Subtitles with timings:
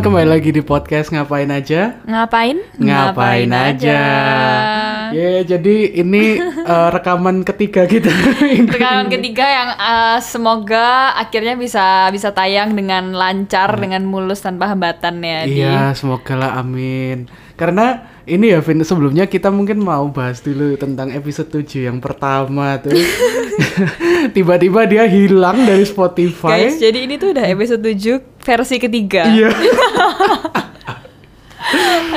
[0.00, 2.56] teman-teman, kembali lagi di podcast Ngapain Aja Ngapain?
[2.80, 4.00] Ngapain aja.
[5.12, 6.40] Ya, jadi ini
[6.72, 8.08] eh, rekaman ketiga kita
[8.64, 15.20] Rekaman ketiga yang eh, semoga akhirnya bisa bisa tayang dengan lancar, dengan mulus tanpa hambatan
[15.20, 15.40] ya.
[15.44, 15.60] Di.
[15.60, 17.28] Iya, semoga lah amin
[17.60, 22.80] Karena ini ya Vin, sebelumnya kita mungkin mau bahas dulu tentang episode 7 yang pertama
[22.80, 22.96] tuh
[24.36, 29.28] Tiba-tiba dia hilang dari Spotify Guys, jadi ini tuh udah episode 7 versi ketiga.
[29.28, 29.50] Iya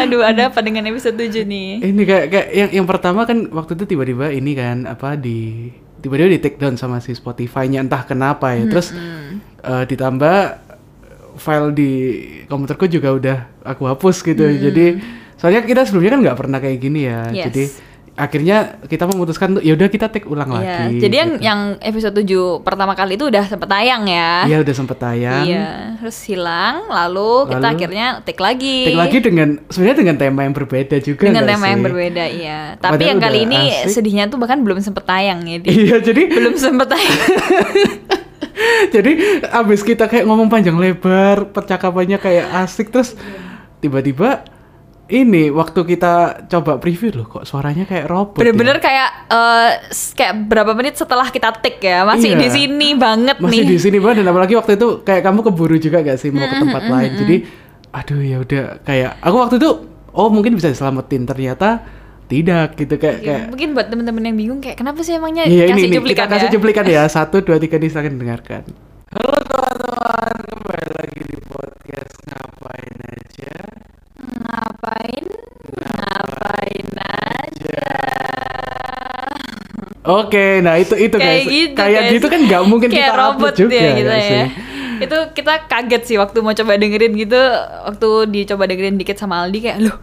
[0.03, 1.85] Aduh, ada apa dengan episode 7 nih?
[1.85, 5.69] Ini kayak kayak yang yang pertama kan waktu itu tiba-tiba ini kan apa di
[6.01, 8.65] tiba-tiba di take down sama si Spotify-nya entah kenapa ya.
[8.67, 8.91] Terus
[9.63, 10.37] eh, ditambah
[11.37, 11.91] file di
[12.49, 14.43] komputerku juga udah aku hapus gitu.
[14.43, 14.99] Jadi
[15.37, 17.29] soalnya kita sebelumnya kan nggak pernah kayak gini ya.
[17.29, 17.45] Yes.
[17.51, 17.63] Jadi
[18.13, 21.01] akhirnya kita memutuskan untuk ya udah kita take ulang Iya, lagi.
[21.01, 21.41] jadi yang gitu.
[21.41, 24.45] yang episode 7 pertama kali itu udah sempet tayang ya.
[24.45, 25.43] Iya udah sempet tayang.
[25.49, 28.77] Iya, terus hilang, lalu, kita Lalu akhirnya take lagi.
[28.85, 31.87] Take lagi dengan sebenarnya dengan tema yang berbeda juga dengan tema yang sih?
[31.89, 32.59] berbeda, iya.
[32.77, 33.89] Tapi Padahal yang kali ini asik.
[33.97, 35.57] sedihnya tuh bahkan belum sempet tayang ya.
[35.65, 37.17] Iya jadi belum sempet tayang.
[38.93, 39.11] Jadi
[39.49, 43.17] abis kita kayak ngomong panjang lebar, percakapannya kayak asik terus
[43.81, 44.45] tiba-tiba
[45.05, 46.13] ini waktu kita
[46.47, 48.39] coba preview loh kok suaranya kayak robot.
[48.39, 48.81] Bener-bener ya?
[48.81, 52.39] kayak eh, s- kayak berapa menit setelah kita take ya, masih Iya.
[52.39, 53.67] di sini banget masih nih.
[53.67, 56.55] di sini banget dan apalagi waktu itu kayak kamu keburu juga gak sih mau ke
[56.55, 57.11] tempat lain.
[57.15, 57.35] Jadi
[57.91, 59.69] aduh ya udah kayak aku waktu itu
[60.09, 61.83] oh mungkin bisa diselamatin ternyata
[62.25, 65.67] tidak gitu kayak Iya, kayak Mungkin buat temen-temen yang bingung kayak kenapa sih emangnya Iya
[65.67, 66.53] kasih ini, ini cuplikan kita kasih ya?
[66.53, 68.63] cuplikan ya satu dua tiga nih silakan dengarkan.
[69.11, 73.53] Halo teman-teman kembali lagi di podcast ngapain aja.
[74.25, 75.25] Ngapain?
[75.73, 77.87] Ngapain aja?
[80.03, 81.47] Oke, nah itu itu kayak guys.
[81.47, 82.11] gitu kayak guys.
[82.11, 84.27] gitu kan nggak mungkin kayak kita robot upload juga ya gitu nggak ya.
[84.27, 84.43] sih?
[84.99, 87.39] Itu kita kaget sih waktu mau coba dengerin gitu,
[87.83, 89.97] waktu dicoba dengerin dikit sama Aldi kayak loh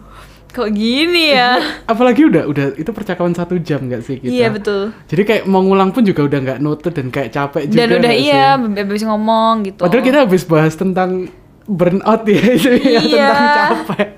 [0.50, 1.60] kok gini ya?
[1.92, 4.32] Apalagi udah udah itu percakapan satu jam nggak sih kita?
[4.32, 4.90] Iya betul.
[5.06, 7.78] Jadi kayak mau ngulang pun juga udah nggak nutut dan kayak capek juga.
[7.78, 8.80] Dan udah iya sih?
[8.80, 9.80] habis ngomong gitu.
[9.84, 11.28] Padahal kita habis bahas tentang
[11.68, 13.28] burnout ya itu ya Iya.
[13.30, 14.08] tentang capek.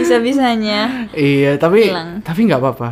[0.00, 1.10] Bisa-bisanya.
[1.14, 2.20] iya, tapi Hilang.
[2.24, 2.90] tapi nggak apa-apa.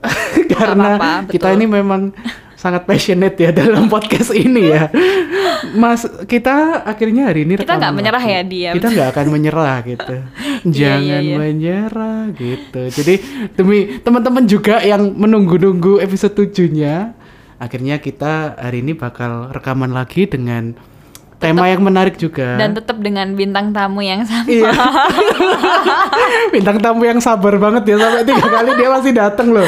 [0.50, 1.56] Karena apa-apa, kita betul.
[1.60, 2.02] ini memang
[2.60, 4.92] sangat passionate ya dalam podcast ini ya.
[5.72, 8.74] Mas, kita akhirnya hari ini Kita nggak menyerah ya, Diam.
[8.76, 10.16] Kita nggak akan menyerah gitu.
[10.80, 11.36] Jangan iya.
[11.40, 12.82] menyerah gitu.
[12.92, 13.14] Jadi
[13.56, 17.16] demi teman-teman juga yang menunggu-nunggu episode 7-nya,
[17.56, 20.76] akhirnya kita hari ini bakal rekaman lagi dengan
[21.40, 22.54] tema yang menarik juga.
[22.54, 24.44] Dan tetap dengan bintang tamu yang sama.
[24.44, 24.68] Iya.
[26.52, 29.64] Bintang tamu yang sabar banget ya sampai tiga kali dia masih datang loh.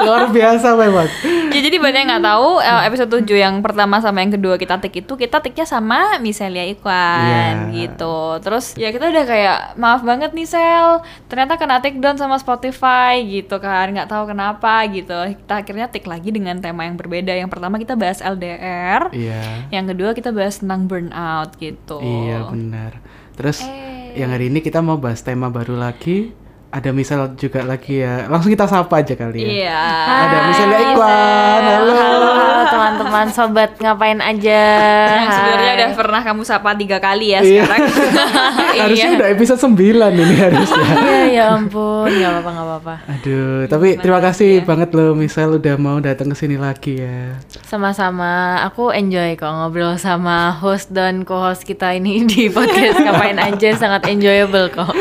[0.00, 1.08] Luar biasa memang.
[1.50, 4.78] Ya jadi banyak yang nggak tahu eh, episode 7 yang pertama sama yang kedua kita
[4.78, 7.90] take itu kita take-nya sama Miselia Ikwan Iya.
[7.90, 8.16] gitu.
[8.38, 13.18] Terus ya kita udah kayak maaf banget nih Sel, ternyata kena take down sama Spotify
[13.20, 15.16] gitu kan, nggak tahu kenapa gitu.
[15.34, 17.32] Kita akhirnya take lagi dengan tema yang berbeda.
[17.32, 19.42] Yang pertama kita bahas LDR, Iya.
[19.72, 21.15] yang kedua kita bahas tentang burnout
[21.56, 21.98] gitu.
[21.98, 23.00] Iya benar.
[23.34, 24.16] Terus Eh.
[24.16, 26.32] yang hari ini kita mau bahas tema baru lagi.
[26.66, 28.28] Ada misal juga lagi ya.
[28.28, 29.48] Langsung kita sapa aja kali ya.
[29.48, 29.80] Iya.
[30.24, 31.60] Ada misalnya Ikwan.
[31.62, 31.94] Halo.
[31.94, 34.62] Halo teman-teman sobat ngapain aja?
[35.08, 37.64] Yang sebenarnya udah pernah kamu sapa tiga kali ya Iya.
[37.64, 37.88] sekarang.
[38.84, 39.16] Harusnya Iya.
[39.16, 39.72] udah episode 9
[40.14, 40.84] ini harusnya.
[40.96, 42.94] Iya ya ampun, nggak apa-apa nggak apa-apa.
[43.08, 47.40] Aduh, tapi terima kasih banget loh misal udah mau datang ke sini lagi ya.
[47.62, 48.32] Sama-sama,
[48.62, 54.04] aku enjoy kok ngobrol sama host dan co-host kita ini di podcast ngapain aja sangat
[54.06, 54.92] enjoyable kok.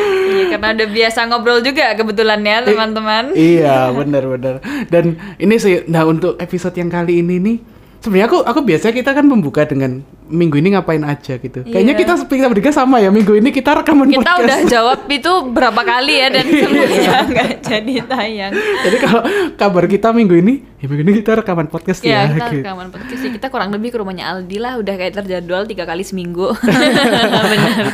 [0.51, 3.23] Karena udah biasa ngobrol juga kebetulan ya teman-teman.
[3.35, 4.61] Iya, benar-benar.
[4.87, 7.57] Dan ini sih, nah untuk episode yang kali ini nih,
[8.03, 11.61] sebenarnya aku aku biasanya kita kan membuka dengan minggu ini ngapain aja gitu.
[11.61, 12.01] Kayaknya Iya.
[12.01, 14.41] kita kita bertiga sama ya minggu ini kita rekaman Kita podcast.
[14.41, 16.61] udah jawab itu berapa kali ya dan Iya.
[16.61, 18.51] semuanya nggak jadi tayang.
[18.55, 19.21] Jadi kalau
[19.53, 22.25] kabar kita minggu ini, ya minggu ini kita rekaman podcast ya.
[22.25, 22.61] Ya, kita gitu.
[22.61, 23.31] rekaman podcast sih.
[23.31, 26.49] Kita kurang lebih ke rumahnya Aldi lah, udah kayak terjadwal tiga kali seminggu.
[27.51, 27.85] Bener.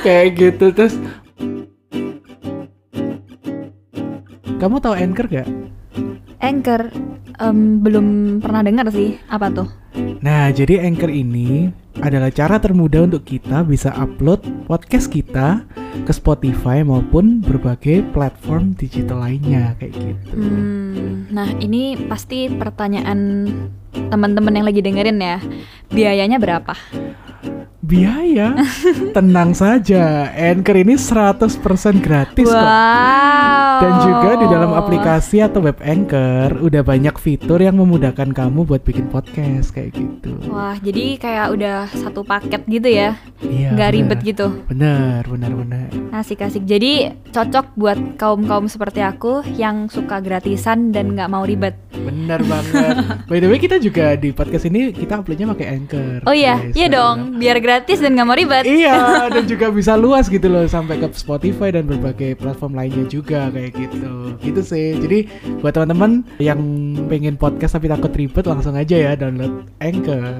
[0.00, 0.94] Kayak gitu terus.
[4.54, 5.48] Kamu tahu Anchor gak?
[6.40, 6.88] Anchor
[7.36, 8.06] em, belum
[8.40, 9.20] pernah dengar sih.
[9.26, 9.68] Apa tuh?
[9.94, 11.70] Nah, jadi Anchor ini
[12.02, 15.62] adalah cara termudah untuk kita bisa upload podcast kita
[16.02, 20.34] ke Spotify maupun berbagai platform digital lainnya kayak gitu.
[20.34, 23.46] Hmm, nah ini pasti pertanyaan
[23.94, 25.38] teman-teman yang lagi dengerin ya.
[25.94, 26.74] Biayanya berapa?
[27.84, 28.56] biaya.
[29.16, 32.56] Tenang saja, Anchor ini 100% gratis kok.
[32.56, 33.78] Wow.
[33.84, 38.80] Dan juga di dalam aplikasi atau web Anchor udah banyak fitur yang memudahkan kamu buat
[38.80, 40.32] bikin podcast kayak gitu.
[40.48, 43.18] Wah, jadi kayak udah satu paket gitu ya.
[43.44, 43.74] Iya.
[43.74, 44.00] Nggak bener.
[44.00, 44.46] ribet gitu.
[44.70, 45.88] Bener, bener, bener.
[46.14, 46.64] Asik-asik.
[46.64, 51.74] Jadi cocok buat kaum-kaum seperti aku yang suka gratisan dan nggak mau ribet.
[51.92, 52.94] Bener banget.
[53.30, 56.22] By the way, kita juga di podcast ini kita uploadnya pakai Anchor.
[56.24, 56.74] Oh iya, guys.
[56.76, 57.40] iya dong.
[57.40, 58.64] Biar gratis dan nggak mau ribet.
[58.64, 58.96] Iya,
[59.34, 63.72] dan juga bisa luas gitu loh sampai ke Spotify dan berbagai platform lainnya juga kayak
[63.74, 64.14] gitu.
[64.40, 64.96] Gitu sih.
[65.00, 65.18] Jadi
[65.60, 66.60] buat teman-teman yang
[67.10, 70.34] pengen podcast tapi takut ribet langsung aja ya download Anchor.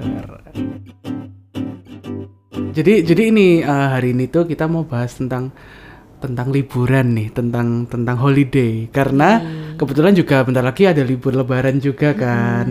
[2.75, 5.51] Jadi jadi ini eh, hari ini tuh kita mau bahas tentang
[6.19, 9.39] tentang liburan nih, tentang tentang holiday karena
[9.79, 12.67] kebetulan juga bentar lagi ada libur lebaran juga kan.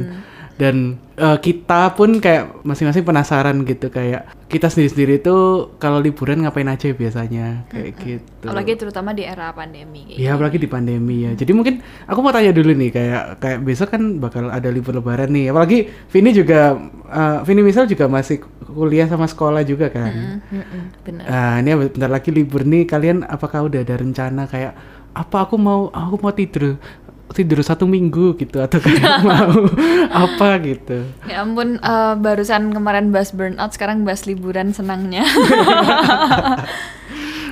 [0.54, 6.70] Dan eh, kita pun kayak masing-masing penasaran gitu kayak kita sendiri-sendiri tuh kalau liburan ngapain
[6.70, 8.46] aja biasanya kayak gitu.
[8.46, 10.14] Apalagi terutama di era pandemi.
[10.14, 11.34] Iya apalagi di pandemi ya.
[11.34, 15.34] Jadi mungkin aku mau tanya dulu nih kayak kayak besok kan bakal ada libur lebaran
[15.34, 15.50] nih.
[15.50, 16.78] Apalagi Vini juga
[17.10, 18.38] eh, Vini misal juga masih
[18.70, 20.38] kuliah sama sekolah juga kan.
[20.54, 21.24] Mm-mm, bener.
[21.26, 22.86] Nah, ini bentar lagi libur nih.
[22.86, 24.74] Kalian apakah udah ada rencana kayak
[25.14, 26.74] apa aku mau aku mau tidur
[27.32, 29.64] tidur satu minggu gitu atau kayak mau
[30.12, 31.08] apa gitu.
[31.24, 35.24] Ya ampun, eh, barusan kemarin bahas burnout, sekarang bahas liburan senangnya.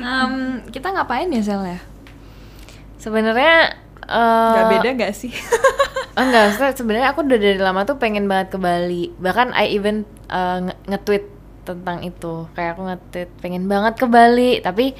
[0.02, 1.80] Em, kita ngapain ya Sel ya?
[2.98, 5.32] Sebenarnya eh, Gak beda gak sih?
[6.12, 9.08] Oh, enggak, maksudnya sebenarnya aku udah dari lama tuh pengen banget ke Bali.
[9.16, 11.24] Bahkan I even uh, nge- nge-tweet
[11.64, 12.44] tentang itu.
[12.52, 14.92] Kayak aku nge-tweet pengen banget ke Bali, tapi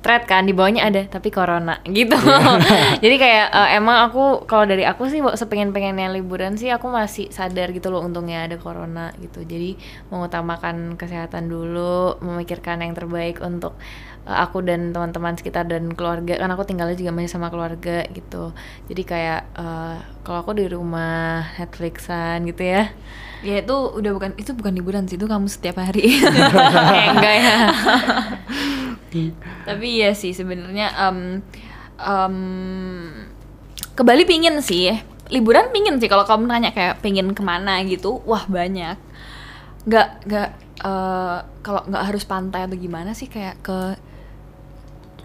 [0.00, 2.16] thread kan di bawahnya ada tapi corona gitu.
[3.04, 7.74] Jadi kayak uh, emang aku kalau dari aku sih sepengen-pengennya liburan sih aku masih sadar
[7.74, 9.42] gitu loh untungnya ada corona gitu.
[9.42, 9.76] Jadi
[10.12, 13.74] mengutamakan kesehatan dulu, memikirkan yang terbaik untuk
[14.26, 18.50] uh, aku dan teman-teman sekitar dan keluarga kan aku tinggalnya juga masih sama keluarga gitu
[18.90, 19.96] jadi kayak uh,
[20.26, 22.90] kalau aku di rumah Netflixan gitu ya
[23.44, 26.08] ya itu udah bukan itu bukan liburan sih, itu kamu setiap hari.
[26.20, 27.56] eh, enggak ya
[29.68, 31.40] Tapi iya sih sebenarnya em,
[31.96, 32.36] em,
[33.96, 34.92] ke Bali pingin sih,
[35.32, 36.08] liburan pingin sih.
[36.08, 38.96] Kalau kamu nanya kayak pingin ke mana gitu, wah banyak.
[39.88, 40.48] Nggak nggak
[40.84, 43.96] eh, kalau nggak harus pantai atau gimana sih kayak ke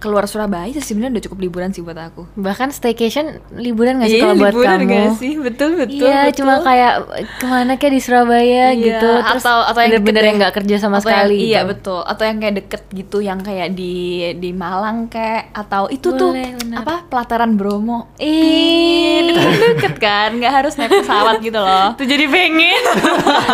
[0.01, 2.25] keluar Surabaya sih sebenarnya udah cukup liburan sih buat aku.
[2.35, 5.33] bahkan staycation liburan gak sih Iya, kalau buat liburan kamu nggak sih?
[5.37, 6.01] Betul betul.
[6.03, 6.35] iya betul.
[6.37, 6.93] cuma kayak
[7.37, 10.75] ke mana kayak di Surabaya Iya, gitu terus atau atau yang bener-bener yang nggak kerja
[10.77, 11.69] sama Atau yang- sekali iya gitu.
[11.71, 13.93] betul atau yang kayak deket gitu yang kayak di
[14.35, 16.77] di Malang kayak atau itu tuh Boleh, benar.
[16.81, 19.37] apa pelataran Bromo Ih, itu
[19.71, 22.81] deket kan nggak harus naik pesawat gitu loh tuh jadi pengen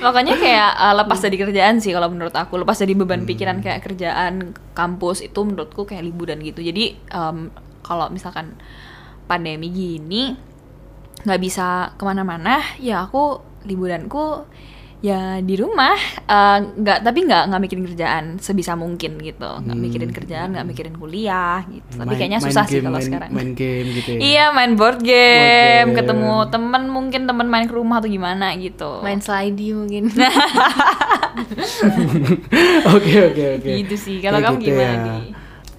[0.00, 3.82] makanya kayak uh, lepas dari kerjaan sih kalau menurut aku lepas dari beban pikiran kayak
[3.82, 6.64] kerjaan kampus itu menurutku kayak liburan gitu.
[6.64, 7.52] Jadi em,
[7.84, 8.56] kalau misalkan
[9.28, 10.34] pandemi gini
[11.20, 14.48] nggak bisa ke mana-mana ya aku liburanku
[15.00, 20.10] ya di rumah eh, nggak tapi nggak nggak mikirin kerjaan sebisa mungkin gitu nggak mikirin
[20.10, 23.30] kerjaan nggak mikirin kuliah gitu tapi Main- kayaknya main susah sih game, kalau main- sekarang
[23.30, 24.18] Main game gitu ya.
[24.20, 25.16] Iya main board game,
[25.86, 25.96] game.
[25.96, 29.00] ketemu temen mungkin temen main ke rumah atau gimana gitu.
[29.00, 30.12] main slidey mungkin
[32.90, 33.68] Oke oke oke.
[33.76, 34.16] gitu sih.
[34.20, 35.00] Kalau kamu gitu gimana ya.
[35.16, 35.24] nih?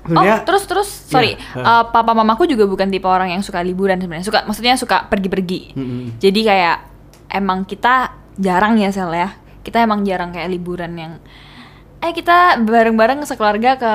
[0.03, 4.01] Oh terus terus sorry, Ya, eh, papa mamaku juga bukan tipe orang yang suka liburan
[4.01, 4.25] sebenarnya.
[4.25, 5.77] Suka maksudnya suka pergi-pergi.
[5.77, 6.17] Mm-mm.
[6.17, 6.77] Jadi kayak
[7.29, 9.35] emang kita jarang ya sel ya.
[9.61, 11.13] Kita emang jarang kayak liburan yang
[12.01, 13.93] eh kita bareng-bareng sekeluarga ke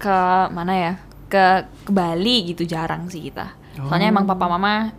[0.00, 0.16] ke
[0.52, 0.92] mana ya?
[1.26, 1.44] Ke
[1.84, 3.52] ke Bali gitu jarang sih kita.
[3.76, 4.90] Soalnya emang papa mama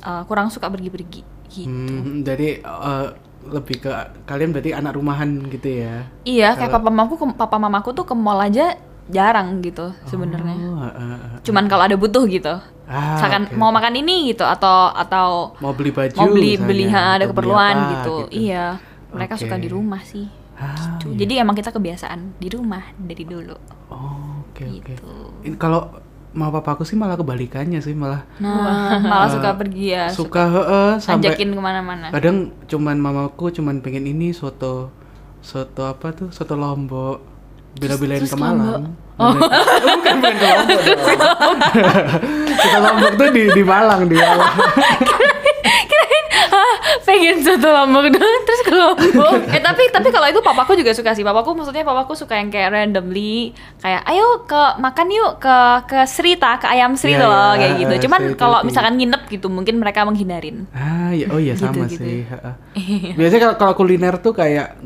[0.00, 1.70] eh, kurang suka pergi-pergi gitu.
[1.70, 3.06] Hmm, jadi eh,
[3.46, 3.90] lebih ke
[4.26, 6.04] kalian berarti anak rumahan gitu ya.
[6.26, 8.74] Iya, kayak Kalau- papa mamaku ke, papa mamaku tuh ke mall aja
[9.06, 10.56] jarang gitu sebenarnya.
[10.56, 11.38] Oh, eh, eh, eh.
[11.42, 12.54] Cuman kalau ada butuh gitu.
[12.86, 13.76] Ah, Misalkan oke, mau oke.
[13.78, 17.74] makan ini gitu atau atau mau beli baju mau beli misalnya, beli ha, ada keperluan
[17.76, 18.14] apa gitu.
[18.30, 18.66] Iya,
[19.10, 19.42] mereka Oke.
[19.42, 20.26] suka di rumah sih.
[20.56, 21.18] Ah, Tuh, iya.
[21.26, 23.56] Jadi emang kita kebiasaan di rumah dari dulu.
[23.90, 24.94] Oh, oke oke.
[24.94, 25.12] Gitu.
[25.44, 25.98] Ini Kalau
[26.32, 31.32] mau papaku sih malah kebalikannya sih malah Nah, malah suka pergi ya, suka heeh, sampai
[31.32, 32.06] ajakin ke mana-mana.
[32.12, 34.92] kadang cuman mamaku cuman pengen ini soto
[35.40, 37.35] soto apa tuh soto lombok
[37.76, 38.84] bela-belain ke Malang.
[39.16, 39.32] Oh.
[39.32, 40.76] bukan bukan ke lombok
[41.16, 41.56] dong.
[42.52, 44.52] soto lombok tuh di di Malang di Malang.
[46.46, 50.92] Hah, pengen satu lombok doang terus ke lombok eh tapi tapi kalau itu papaku juga
[50.92, 51.24] suka sih.
[51.24, 55.56] Papaku maksudnya papaku suka yang kayak randomly kayak ayo ke makan yuk ke
[55.88, 57.92] ke Srita ke ayam Sri tuh loh iya, kayak gitu.
[57.96, 60.68] Eh, cuman kalau misalkan nginep gitu mungkin mereka menghindarin.
[60.70, 62.04] Ah ya oh iya sama Gitu, gitu.
[62.04, 62.54] sih heeh.
[63.16, 64.76] biasanya kalau kuliner tuh kayak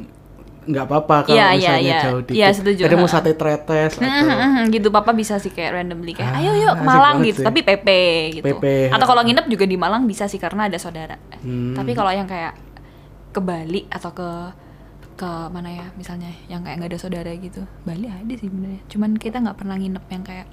[0.70, 2.00] nggak apa-apa kalau Iya, iya, misalnya iya.
[2.02, 2.36] jauh dikit.
[2.36, 6.30] Iya, setuju, Kadang mau sate tretes atau Mhm, gitu papa bisa sih kayak randomly kayak
[6.30, 7.46] Ah, ayo yuk ke Malang gitu sih.
[7.46, 7.88] tapi PP
[8.32, 11.74] gitu PP, atau kalau nginep juga di Malang bisa sih karena ada saudara Hmm.
[11.74, 12.54] tapi kalau yang kayak
[13.28, 14.28] ke Bali atau ke
[15.14, 19.14] ke mana ya misalnya yang kayak nggak ada saudara gitu Bali ada sih benernya cuman
[19.14, 20.48] kita nggak pernah nginep yang kayak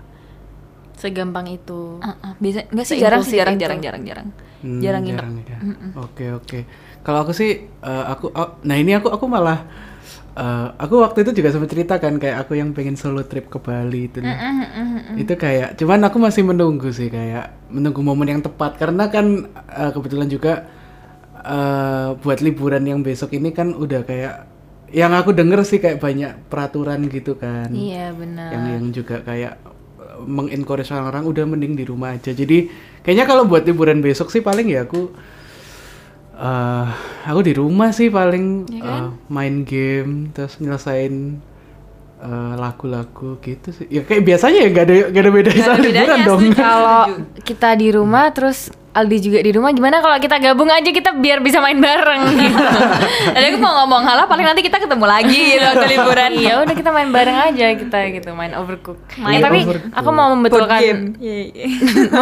[0.93, 2.01] Segampang itu.
[2.01, 5.57] uh, uh, biasa nggak sih jarang sih jarang jarang jarang jarang Hmm, jarang nginep ya.
[5.95, 6.59] Oke oke.
[6.99, 9.69] Kalau aku sih, eh, aku, oh, nah ini aku aku malah,
[10.37, 13.57] eh, aku waktu itu juga sempat cerita kan kayak aku yang pengen solo trip ke
[13.57, 14.21] Bali itu.
[14.21, 14.37] nah.
[15.17, 19.91] Itu kayak, cuman aku masih menunggu sih kayak menunggu momen yang tepat karena kan eh,
[19.91, 20.53] kebetulan juga
[21.41, 24.35] eh, buat liburan yang besok ini kan udah kayak,
[24.87, 28.55] yang aku denger sih kayak banyak peraturan gitu kan Iya benar.
[28.55, 29.59] yang yang juga kayak
[29.99, 32.31] uh, mengencourage orang-orang udah mending di rumah aja.
[32.31, 32.71] Jadi
[33.03, 35.11] kayaknya kalau buat liburan besok sih paling ya aku
[36.37, 36.87] eh
[37.25, 39.03] aku di rumah sih paling Ya kan?
[39.03, 41.41] uh, main game terus nyelesain
[42.17, 43.85] uh, lagu-lagu gitu sih.
[43.89, 46.41] Ya kayak biasanya ya nggak ada nggak ada bedanya ada sama liburan bedanya, dong.
[46.53, 47.01] Kalau
[47.49, 48.59] kita di rumah terus
[48.97, 52.57] Aldi juga di rumah gimana kalau kita gabung aja kita biar bisa main bareng gitu.
[53.29, 56.73] Tadi aku mau ngomong halah paling nanti kita ketemu lagi gitu waktu liburan Iya udah
[56.73, 58.97] kita main bareng aja kita gitu main overcook.
[59.21, 59.93] Main Ya, tapi Overcook.
[59.93, 61.13] aku mau membetulkan.
[61.21, 61.65] Iya, iya.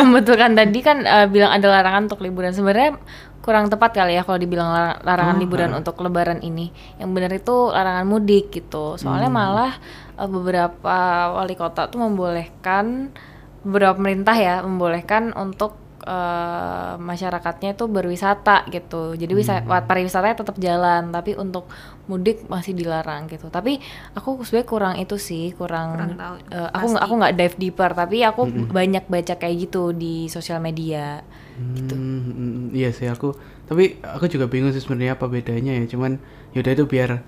[0.03, 3.00] membetulkan tadi kan eh, bilang ada larangan untuk liburan sebenarnya
[3.45, 5.77] kurang tepat kali ya kalau dibilang lar- larangan Oh, liburan ha.
[5.77, 6.73] untuk lebaran ini.
[6.97, 8.97] Yang benar itu larangan mudik gitu.
[8.97, 9.77] Soalnya malah
[10.17, 10.97] eh, beberapa
[11.37, 13.13] wali kota tuh membolehkan
[13.61, 19.17] beberapa pemerintah ya membolehkan untuk eh, masyarakatnya itu berwisata gitu.
[19.17, 21.65] Jadi wisata pariwisatanya tetap jalan, tapi untuk
[22.05, 23.50] mudik masih dilarang gitu.
[23.50, 23.81] Tapi
[24.13, 27.03] aku sebenarnya kurang itu sih, kurang, Kurang tahu, eh, aku pasti.
[27.03, 31.25] aku nggak dive deeper, tapi aku banyak baca kayak gitu di sosial media.
[31.57, 33.33] Hmm, hmm, iya sih aku.
[33.65, 35.89] Tapi aku juga bingung sih sebenarnya apa bedanya ya.
[35.89, 36.21] Cuman
[36.53, 37.25] yaudah itu biar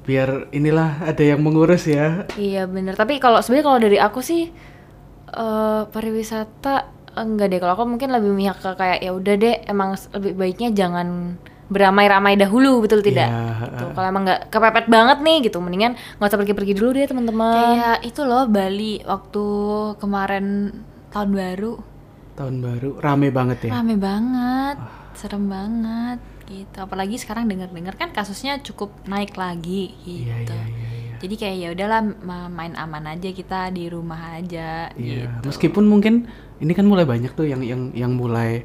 [0.00, 2.26] biar inilah ada yang mengurus ya.
[2.36, 2.98] Iya bener.
[2.98, 4.50] Tapi kalau sebenarnya kalau dari aku sih
[5.30, 7.58] eh pariwisata enggak deh.
[7.58, 9.54] Kalau aku mungkin lebih mihak ke kayak ya udah deh.
[9.64, 11.36] Emang lebih baiknya jangan
[11.66, 13.30] beramai-ramai dahulu, betul tidak?
[13.30, 13.84] Iya, Gitu.
[13.92, 17.54] Kalau emang nggak kepepet banget nih gitu, mendingan nggak usah pergi-pergi dulu deh teman-teman.
[17.54, 19.44] Kayak itu loh Bali waktu
[19.96, 20.46] kemarin
[21.08, 21.72] tahun baru
[22.32, 23.70] Tahun baru rame banget ya.
[23.72, 24.76] rame banget,
[25.12, 26.76] serem banget gitu.
[26.80, 30.26] Apalagi sekarang dengar-dengar kan kasusnya cukup naik lagi gitu.
[30.26, 30.66] Iya iya iya.
[30.66, 31.16] iya.
[31.20, 35.46] Jadi kayak ya udahlah ma- main aman aja kita di rumah aja Iya, gitu.
[35.46, 36.14] meskipun mungkin
[36.60, 38.62] ini kan mulai banyak tuh yang yang yang mulai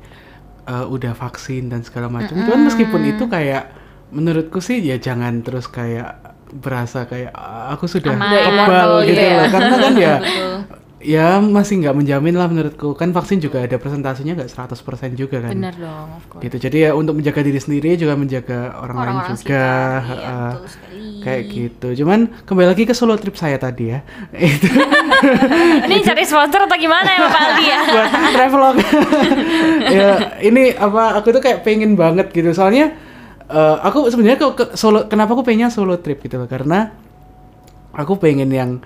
[0.68, 2.36] uh, udah vaksin dan segala macam.
[2.36, 3.72] Cuman meskipun itu kayak
[4.12, 6.20] menurutku sih ya jangan terus kayak
[6.56, 9.34] berasa kayak "Ah, aku sudah Aman, kebal betul, gitu iya.
[9.36, 9.48] loh.
[9.50, 10.16] Karena kan ya.
[11.06, 12.98] Ya masih nggak menjamin lah menurutku.
[12.98, 15.54] Kan vaksin juga ada presentasinya nggak 100% juga kan.
[15.54, 16.42] Bener dong, of course.
[16.42, 16.58] Gitu.
[16.58, 19.40] Jadi ya untuk menjaga diri sendiri juga menjaga orang, lain Orang-orang juga.
[19.40, 20.98] sekitar, betul sekali.
[21.22, 21.88] Kayak gitu.
[22.02, 22.20] Cuman
[22.50, 24.02] kembali lagi ke solo trip saya tadi ya.
[24.34, 24.66] Itu
[25.86, 27.80] Ini cari sponsor atau gimana ya Pak Aldi ya?
[27.94, 28.76] buat travelog.
[29.96, 30.10] ya,
[30.42, 32.50] ini apa aku tuh kayak pengen banget gitu.
[32.52, 32.98] Soalnya
[33.46, 36.98] eh, aku sebenarnya ke, ke solo kenapa aku pengennya solo trip gitu loh karena
[37.94, 38.82] aku pengen yang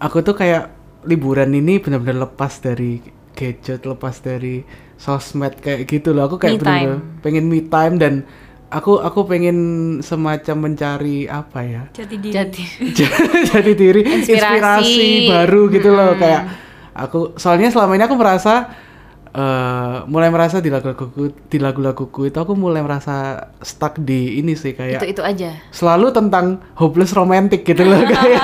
[0.00, 0.75] aku tuh kayak
[1.06, 3.00] liburan ini benar-benar lepas dari
[3.32, 6.26] gadget, lepas dari sosmed kayak gitu loh.
[6.26, 8.14] Aku kayak Me bener-bener pengen me time dan
[8.68, 9.58] aku aku pengen
[10.02, 11.82] semacam mencari apa ya?
[11.94, 12.34] Jati diri.
[12.34, 12.64] Jadi
[13.54, 14.26] jadi diri Inspirasi.
[14.26, 16.42] inspirasi, baru gitu loh kayak
[16.96, 18.72] aku soalnya selama ini aku merasa
[19.36, 23.14] eh, mulai merasa di lagu-laguku di lagu-laguku itu aku mulai merasa
[23.60, 25.52] stuck di ini sih kayak itu itu aja.
[25.68, 28.40] selalu tentang hopeless romantic gitu loh kayak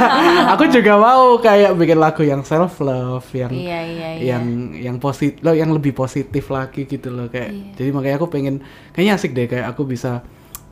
[0.48, 4.24] aku juga mau kayak bikin lagu yang self love yang Iya iya iya.
[4.30, 4.44] yang
[4.74, 7.72] yang positif yang lebih positif lagi gitu loh kayak Iya.
[7.74, 8.54] jadi makanya aku pengen
[8.92, 10.20] kayaknya asik deh kayak aku bisa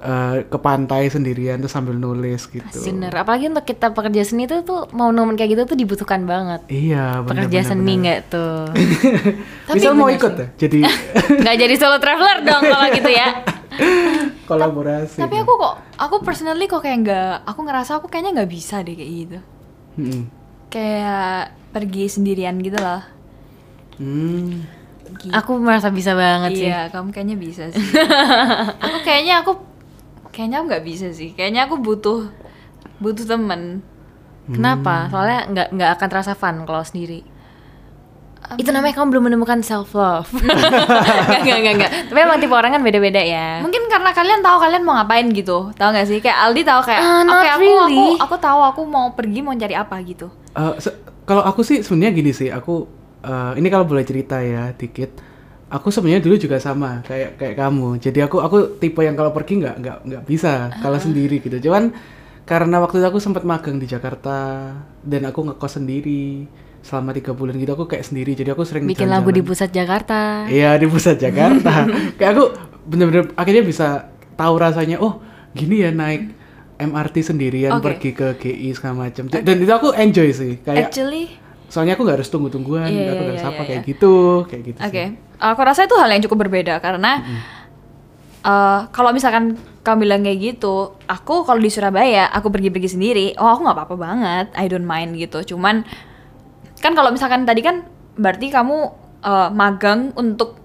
[0.01, 4.65] eh, ke pantai sendirian terus sambil nulis gitu Bener, apalagi untuk kita pekerja seni itu
[4.65, 6.65] tuh mau momen kayak gitu tuh dibutuhkan banget.
[6.73, 8.57] Iya, benar Pekerja benar, seni nggak tuh?
[9.77, 10.47] Misal mau ikut ya?
[10.57, 10.81] Jadi
[11.45, 13.29] Nggak jadi solo traveler dong kalau gitu ya.
[14.51, 15.21] kolaborasi.
[15.23, 18.97] Tapi aku kok, aku personally kok kayak nggak, aku ngerasa aku kayaknya nggak bisa deh
[18.97, 19.39] kayak gitu.
[20.01, 20.23] Mm-mm.
[20.73, 23.03] Kayak pergi sendirian gitu loh.
[24.01, 24.65] Hmm.
[25.11, 25.31] Gitu.
[25.35, 26.67] Aku merasa bisa banget sih.
[26.71, 27.83] Iya, kamu kayaknya bisa sih.
[28.85, 29.70] aku kayaknya aku
[30.41, 31.31] kayaknya aku nggak bisa sih.
[31.31, 32.33] Kayaknya aku butuh
[32.97, 33.85] butuh temen.
[34.49, 35.07] Kenapa?
[35.07, 37.21] Soalnya nggak nggak akan terasa fun kalau sendiri.
[38.51, 40.27] Itu namanya kamu belum menemukan self love.
[40.33, 40.59] Enggak,
[41.45, 41.91] enggak, enggak, enggak.
[42.09, 43.63] Tapi emang tipe orang kan beda-beda ya.
[43.63, 45.71] Mungkin karena kalian tahu kalian mau ngapain gitu.
[45.71, 46.19] Tahu nggak sih?
[46.19, 47.95] Kayak Aldi tahu kayak Ah, oke aku really.
[47.95, 50.27] aku aku tahu aku mau pergi mau cari apa gitu.
[50.51, 52.91] Eh, se- kalau aku sih sebenarnya gini sih, aku
[53.23, 55.30] eh, ini kalau boleh cerita ya dikit.
[55.71, 58.03] Aku sebenarnya dulu juga sama kayak kayak kamu.
[58.03, 61.71] Jadi aku aku tipe yang kalau pergi nggak nggak nggak bisa kalau sendiri gitu.
[61.71, 61.95] Cuman
[62.43, 64.75] karena waktu itu aku sempat magang di Jakarta
[65.07, 66.51] dan aku ngekos sendiri
[66.83, 70.51] selama tiga bulan gitu aku kayak sendiri jadi aku sering Bikin lagu di pusat Jakarta.
[70.51, 71.87] Iya di pusat Jakarta.
[72.19, 72.45] kayak aku
[72.91, 74.99] bener-bener akhirnya bisa tahu rasanya.
[74.99, 75.23] Oh
[75.55, 76.35] gini ya naik
[76.81, 77.85] MRT sendirian Oke.
[77.85, 79.29] pergi ke GI segala macam.
[79.29, 80.59] Dan itu aku enjoy sih.
[80.65, 81.37] Kayak Actually,
[81.69, 83.69] soalnya aku nggak harus tunggu-tungguan, Iya, aku iya, nggak harus iya, apa iya.
[83.69, 84.15] kayak gitu,
[84.49, 84.79] kayak gitu.
[84.81, 85.30] Oke, sih.
[85.41, 87.25] Aku rasa itu hal yang cukup berbeda karena
[88.45, 93.49] eh, kalau misalkan kamu bilang kayak gitu, aku kalau di Surabaya aku pergi-pergi sendiri, oh
[93.49, 95.57] aku nggak apa-apa banget, I don't mind gitu.
[95.57, 95.89] Cuman
[96.85, 97.89] kan kalau misalkan tadi kan
[98.21, 98.77] berarti kamu
[99.25, 100.61] eh, magang untuk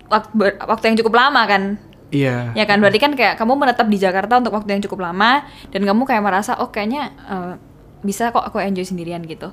[0.68, 1.80] waktu yang cukup lama kan?
[2.12, 2.54] Iya.
[2.54, 5.82] Ya kan berarti kan kayak kamu menetap di Jakarta untuk waktu yang cukup lama dan
[5.84, 7.54] kamu kayak merasa oh kayaknya eh,
[8.06, 9.52] bisa kok aku enjoy sendirian gitu.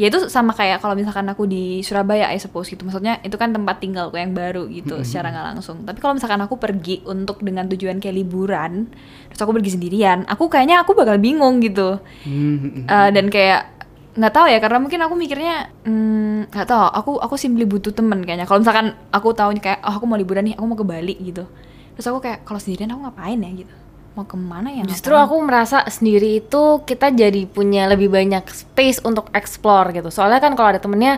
[0.00, 2.80] Ya itu sama kayak kalau misalkan aku di Surabaya I suppose gitu.
[2.88, 5.84] Maksudnya itu kan tempat tinggalku yang baru gitu secara nggak langsung.
[5.84, 8.88] Tapi kalau misalkan aku pergi untuk dengan tujuan kayak liburan,
[9.28, 12.00] terus aku pergi sendirian, aku kayaknya aku bakal bingung gitu.
[12.24, 13.68] Hmm, Eh, dan kayak
[14.12, 18.20] nggak tahu ya karena mungkin aku mikirnya hmm, nggak tahu aku aku simply butuh temen
[18.28, 21.16] kayaknya kalau misalkan aku tahu kayak oh aku mau liburan nih aku mau ke Bali
[21.16, 21.48] gitu
[21.96, 23.72] terus aku kayak kalau sendirian aku ngapain ya gitu
[24.12, 25.24] mau ke mana ya Justru ngapain?
[25.28, 30.12] aku merasa sendiri itu kita jadi punya lebih banyak space untuk explore gitu.
[30.12, 31.16] Soalnya kan kalau ada temennya,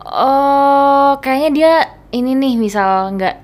[0.00, 1.72] oh kayaknya dia
[2.12, 3.36] ini nih misal nggak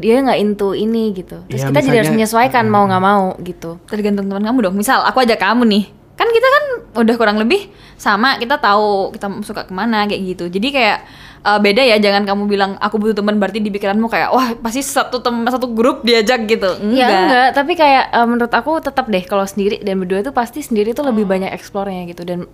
[0.00, 1.42] dia nggak into ini gitu.
[1.50, 3.78] Terus Iya, kita jadi harus menyesuaikan uh, mau nggak mau gitu.
[3.90, 5.84] tergantung teman kamu dong misal aku ajak kamu nih
[6.16, 6.64] kan kita kan
[7.04, 7.68] udah kurang lebih
[8.00, 10.98] sama kita tahu kita suka ke mana kayak gitu jadi kayak
[11.46, 14.82] eh, beda ya jangan kamu bilang aku butuh teman berarti di pikiranmu kayak wah pasti
[14.82, 19.06] satu tem satu grup diajak gitu enggak, Ya enggak, tapi kayak eh, menurut aku tetap
[19.06, 22.50] deh kalau sendiri dan berdua itu pasti sendiri tuh lebih banyak explore-nya gitu dan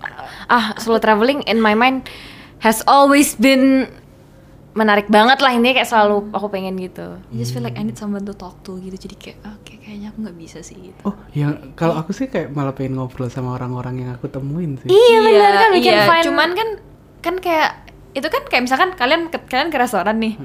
[0.46, 2.04] ah solo traveling in my mind
[2.60, 3.88] has always been
[4.72, 7.20] menarik banget lah ini kayak selalu aku pengen gitu.
[7.28, 10.08] I just feel like I need someone to talk to gitu jadi kayak oke kayaknya
[10.08, 13.52] aku nggak bisa sih gitu Oh, ya kalau aku sih kayak malah pengen ngobrol sama
[13.52, 14.88] orang-orang yang aku temuin sih.
[14.88, 16.08] Iya benar kan we can iya.
[16.08, 16.68] find cuman kan
[17.20, 17.81] kan kayak
[18.12, 20.36] itu kan kayak misalkan kalian ke, kalian ke restoran nih.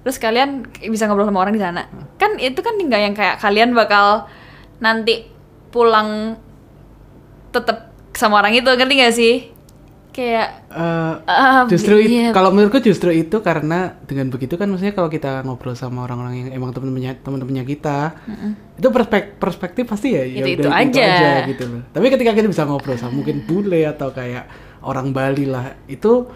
[0.00, 1.88] Terus kalian bisa ngobrol sama orang di sana.
[2.14, 4.30] Kan itu kan nggak yang kayak kalian bakal
[4.76, 5.26] nanti
[5.68, 6.38] pulang
[7.50, 9.34] tetap sama orang itu ngerti gak sih?
[10.08, 12.30] Kayak Eh, Ah, justru iya.
[12.30, 16.48] kalau menurutku justru itu karena dengan begitu kan maksudnya kalau kita ngobrol sama orang-orang yang
[16.54, 18.12] emang teman-temannya teman-temannya kita
[18.74, 21.08] itu perspek- perspektif pasti ya ya Itu-itu udah aja.
[21.46, 21.80] gitu loh.
[21.90, 24.44] Tapi ketika kita bisa ngobrol sama mungkin bule atau kayak
[24.80, 26.28] orang Bali lah itu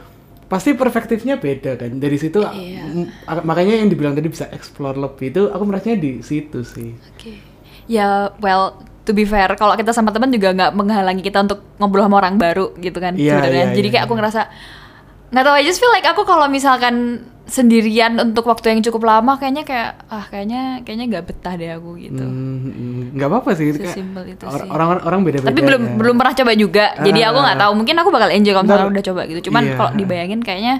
[0.50, 1.94] pasti perspektifnya beda kan.
[1.96, 3.06] Dari situ Iya.
[3.24, 5.30] ak- makanya yang dibilang tadi bisa explore lebih.
[5.30, 6.90] Itu aku merasanya di situ sih.
[7.14, 7.38] Oke.
[7.86, 12.04] Ya well to be fair kalau kita sama teman juga nggak menghalangi kita untuk ngobrol
[12.04, 13.70] sama orang baru gitu kan sebenarnya.
[13.70, 14.20] iya, jadi iya, kayak aku iya.
[14.20, 14.40] ngerasa
[15.30, 19.34] nggak tahu I just feel like aku kalau misalkan sendirian untuk waktu yang cukup lama
[19.34, 23.74] kayaknya kayak ah kayaknya kayaknya nggak betah deh aku gitu Hmm, hmm, nggak apa-apa sih
[23.74, 23.96] kayak
[24.28, 24.70] itu or- sih.
[24.70, 25.96] orang orang beda-beda tapi belum kan.
[25.98, 27.62] belum pernah coba juga jadi aku nggak Ah.
[27.66, 29.74] tahu mungkin aku bakal enjoy kalau misalnya udah coba gitu cuman iya.
[29.74, 30.74] kalau dibayangin kayaknya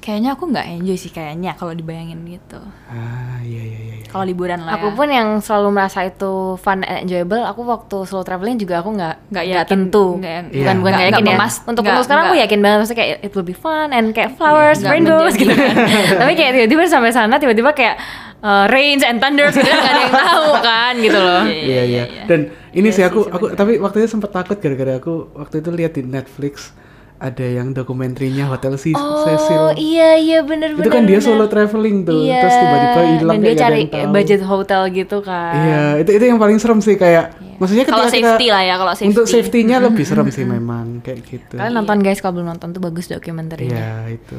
[0.00, 2.56] kayaknya aku nggak enjoy sih kayaknya kalau dibayangin gitu
[2.88, 4.06] ah iya iya iya, iya.
[4.06, 4.96] kalau liburan lah Aku ya.
[4.96, 7.38] pun yang selalu merasa itu fun and enjoyable.
[7.42, 10.06] Aku waktu solo traveling juga aku nggak Nggak nggak yakin, tentu.
[10.16, 10.58] nggak yang- bukan Iya.
[10.58, 11.38] bukan nggak nggak- yakin nggak ya.
[11.38, 12.78] memas- untuk nggak- untuk sekarang aku yakin banget.
[12.80, 15.52] Maksudnya kayak it will be fun and kayak flowers, Nggak rainbows gitu.
[16.20, 17.94] Tapi kayak tiba-tiba sampai sana tiba-tiba kayak
[18.40, 21.42] uh, rains and thunders gitu nggak ada yang tahu kan gitu loh.
[21.46, 22.40] iya iya dan
[22.72, 26.02] ini sih aku aku tapi waktu itu sempat takut gara-gara aku waktu itu lihat di
[26.02, 26.72] Netflix
[27.20, 30.88] ada yang dokumenterinya Hotel Si Oh Cecil iya iya bener itu bener.
[30.90, 31.28] kan dia bener.
[31.28, 35.52] solo traveling tuh Iya, terus tiba-tiba hilang dan dia cari budget hotel gitu kan.
[35.54, 38.74] iya itu itu yang paling serem sih kayak maksudnya Kalau ketika safety kita lah ya,
[38.74, 39.36] kalau untuk safety.
[39.36, 43.04] safety-nya lebih serem sih memang kayak gitu Kalian nonton guys kalau belum nonton tuh bagus
[43.06, 43.76] dokumenterinya.
[43.76, 44.38] iya itu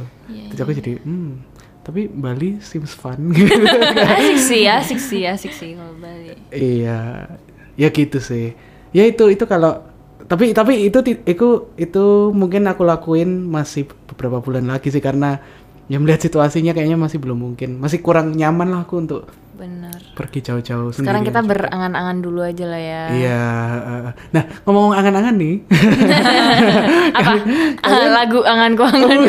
[0.49, 1.31] terus aku jadi hmm
[1.81, 3.33] tapi Bali seems fun
[4.17, 7.25] asik sih asik sih asik sih kalau Bali Iya,
[7.73, 8.53] ya gitu sih.
[8.91, 9.81] Ya itu itu kalau
[10.31, 15.43] tapi tapi itu itu itu mungkin aku lakuin masih beberapa bulan lagi sih karena
[15.91, 19.27] ya melihat situasinya kayaknya masih belum mungkin, masih kurang nyaman lah aku untuk
[19.59, 19.91] Bener.
[20.15, 21.51] pergi jauh-jauh Sekarang kita juga.
[21.51, 23.03] berangan-angan dulu aja lah ya.
[23.11, 23.43] Iya.
[23.83, 25.55] eh, nah ngomong angan-angan nih,
[27.19, 27.33] apa?
[27.83, 29.19] Ah, lagu anganku angan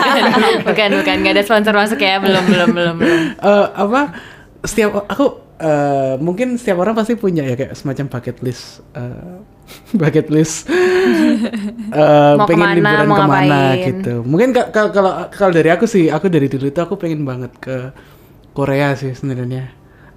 [0.70, 1.16] bukan bukan.
[1.26, 2.22] Nggak ada sponsor masuk ya?
[2.22, 3.20] Belum belum belum belum.
[3.42, 4.14] Eh, apa?
[4.62, 5.26] Setiap aku
[5.58, 9.55] eh, mungkin setiap orang pasti punya ya kayak semacam bucket list eh,
[9.98, 10.66] bucket list.
[11.86, 13.78] Eh, Mau pengen ke mana, liburan mau ke mana ngapain.
[13.86, 14.14] gitu.
[14.26, 17.54] Mungkin ka- ka- kalau kalau dari aku sih aku dari dulu itu aku pengen banget
[17.56, 17.94] ke
[18.50, 19.70] Korea sih sebenarnya.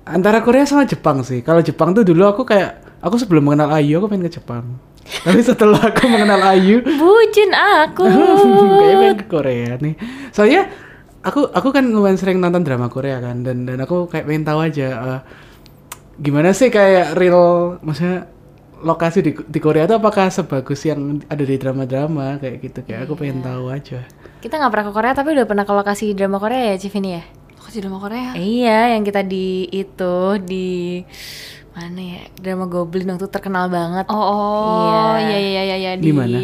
[0.03, 1.39] Antara Korea sama Jepang sih.
[1.39, 4.65] Kalau Jepang tuh dulu aku kayak aku sebelum mengenal Ayu aku pengen ke Jepang.
[5.29, 8.01] Tapi setelah aku mengenal Ayu bucin aku.
[8.01, 9.93] Kayaknya pengen ke Korea nih.
[10.33, 10.73] Soalnya
[11.21, 14.59] aku aku kan lumayan sering nonton drama Korea kan dan dan aku kayak pengen tahu
[14.63, 15.19] aja eh,
[16.17, 18.25] gimana sih kayak real maksudnya
[18.79, 23.13] lokasi di, di Korea itu apakah sebagus yang ada di drama-drama kayak gitu kayak aku
[23.15, 24.03] pengen tahu aja.
[24.39, 27.23] Kita nggak pernah ke Korea tapi udah pernah ke lokasi drama Korea ya, Civini ya?
[27.59, 28.29] Lokasi drama Korea.
[28.39, 31.03] Eh, iya, yang kita di itu di
[31.75, 32.21] mana ya?
[32.35, 34.05] Drama Goblin waktu terkenal banget.
[34.09, 35.37] Oh, oh Iya.
[35.37, 36.39] iya iya iya iya Di mana?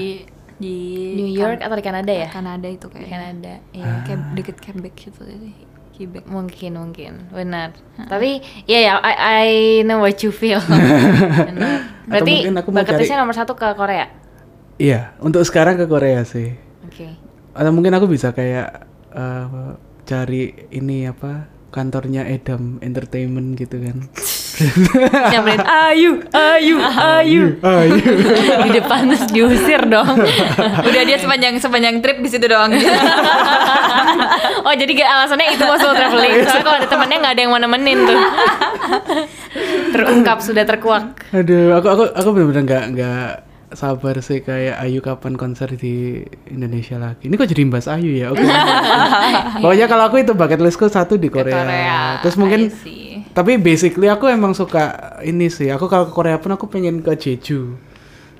[0.56, 0.76] Di
[1.20, 2.32] New York atau di Kanada ya?
[2.32, 3.54] Kanada itu Di kayak Kanada.
[3.76, 3.92] Iya.
[4.08, 5.52] Kayak deket Quebec gitu jadi
[5.96, 6.28] Quebec.
[6.28, 7.72] Mungkin mungkin benar.
[7.96, 9.48] Tapi iya ya, I, I
[9.88, 10.60] know what you feel.
[11.50, 12.04] Benar.
[12.06, 14.12] Berarti aku mau cari- nomor satu ke Korea.
[14.76, 16.52] Iya, untuk sekarang ke Korea sih.
[16.84, 17.16] Oke.
[17.56, 18.84] Atau mungkin aku bisa kayak
[19.16, 19.72] eh,
[20.04, 23.98] cari ini apa kantornya Edam Entertainment gitu kan.
[25.34, 27.44] Nyamperin ayu, ayu, ayu.
[27.60, 27.96] Ayo.
[28.64, 30.08] di depan terus diusir dong.
[30.88, 32.72] Udah dia sepanjang sepanjang trip di situ doang.
[34.66, 36.48] oh jadi gak alasannya itu mau solo traveling.
[36.48, 38.20] Soalnya kalau ada temennya nggak ada yang mau nemenin tuh.
[39.92, 41.06] Terungkap sudah terkuak.
[41.36, 43.30] Aduh, aku aku aku benar-benar nggak nggak
[43.76, 47.28] sabar sih kayak Ayu kapan konser di Indonesia lagi.
[47.28, 48.32] Ini kok jadi mbas Ayu ya?
[48.32, 48.42] Oke.
[49.64, 51.62] Pokoknya kalau aku itu bucket listku satu di Korea.
[51.62, 52.00] Korea.
[52.24, 52.72] Terus mungkin.
[53.36, 55.68] Tapi basically aku emang suka ini sih.
[55.68, 57.76] Aku kalau ke Korea pun aku pengen ke Jeju.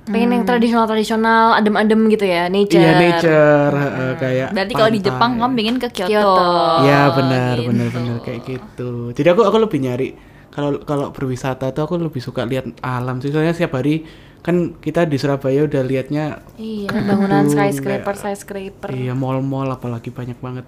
[0.06, 2.78] Pengen yang tradisional-tradisional, adem-adem gitu ya, nature.
[2.78, 4.48] Iya nature heeh, kayak.
[4.54, 5.00] Berarti kalau di.
[5.02, 6.08] Jepang kamu pengen ke Kyoto.
[6.08, 6.50] Kyoto.
[6.86, 7.68] Iya benar gitu.
[7.68, 8.90] benar benar kayak gitu.
[9.12, 10.08] Jadi aku aku lebih nyari
[10.48, 13.34] kalau kalau berwisata tuh aku lebih suka lihat alam sih.
[13.34, 14.06] Soalnya setiap hari
[14.40, 18.90] kan kita di Surabaya udah liatnya Iya, bangunan skyscraper, kayak- skyscraper.
[18.94, 20.64] Iya mall-mall apalagi banyak banget.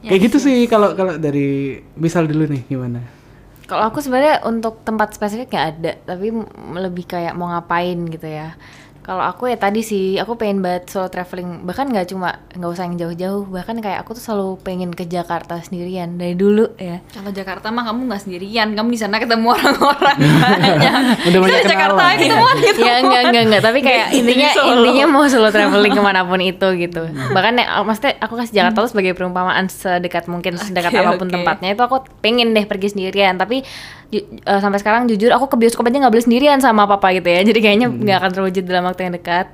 [0.00, 3.21] Ya, Kayak gitu sih kalau kalau dari misal dulu nih gimana?
[3.66, 6.34] Kalau aku sebenarnya untuk tempat spesifik nggak ada, tapi
[6.76, 8.58] lebih kayak mau ngapain gitu ya.
[9.02, 11.66] Kalau aku ya tadi sih, aku pengen banget solo traveling.
[11.66, 13.44] Bahkan nggak cuma nggak usah yang jauh-jauh.
[13.44, 17.02] Bahkan kayak aku tuh selalu pengen ke Jakarta sendirian dari dulu ya.
[17.10, 20.94] Kalau Jakarta mah kamu nggak sendirian, kamu di sana ketemu orang-orang banyak.
[21.26, 22.16] Udah banyak Kita di Jakarta kenalan.
[22.16, 22.80] ketemuan gitu.
[22.80, 24.70] ya enggak enggak enggak tapi kayak intinya Solo.
[24.72, 28.78] intinya mau solo traveling ke mana pun itu gitu bahkan ya, maksudnya aku kasih Jakarta
[28.80, 31.34] tuh sebagai perumpamaan sedekat mungkin sedekat Oke, apa pun oke.
[31.34, 33.66] tempatnya itu aku pengen deh pergi sendirian tapi
[34.12, 37.26] ju- eh, sampai sekarang jujur aku ke bioskop aja nggak boleh sendirian sama papa gitu
[37.26, 37.40] ya.
[37.42, 39.48] Jadi kayaknya nggak akan terwujud dalam waktu yang dekat.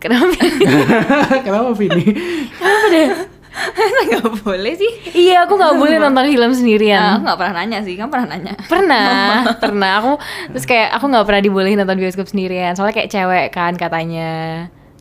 [0.00, 0.34] Kenapa?
[1.46, 2.02] Kenapa Vini?
[4.02, 4.92] Nggak boleh sih.
[5.12, 7.20] iya aku nggak boleh nonton film sendirian.
[7.20, 8.54] Aku nggak pernah nanya sih, kamu pernah nanya?
[8.64, 9.92] pernah pernah.
[10.00, 10.10] Aku
[10.50, 12.72] terus kayak aku nggak pernah dibolehin nonton bioskop sendirian.
[12.72, 14.30] Soalnya kayak cewek kan katanya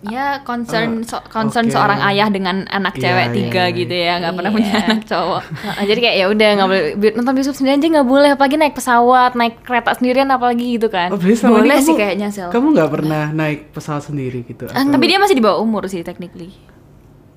[0.04, 1.74] Ya concern so- concern oke.
[1.74, 3.76] seorang ayah dengan anak Iya, cewek iya, tiga iya.
[3.76, 4.58] gitu ya, nggak pernah Iya.
[4.58, 5.42] punya anak cowok.
[5.62, 8.56] Nah, jadi kayak ya udah nggak boleh bi- nonton bioskop sendirian aja nggak boleh apalagi
[8.56, 12.50] naik pesawat naik kereta sendirian apalagi gitu kan Oh, Boleh kamu- sih kayaknya, Sel.
[12.50, 14.66] Kamu nggak pernah naik pesawat sendiri gitu?
[14.66, 16.50] Atau- Tapi dia masih di bawah umur sih technically.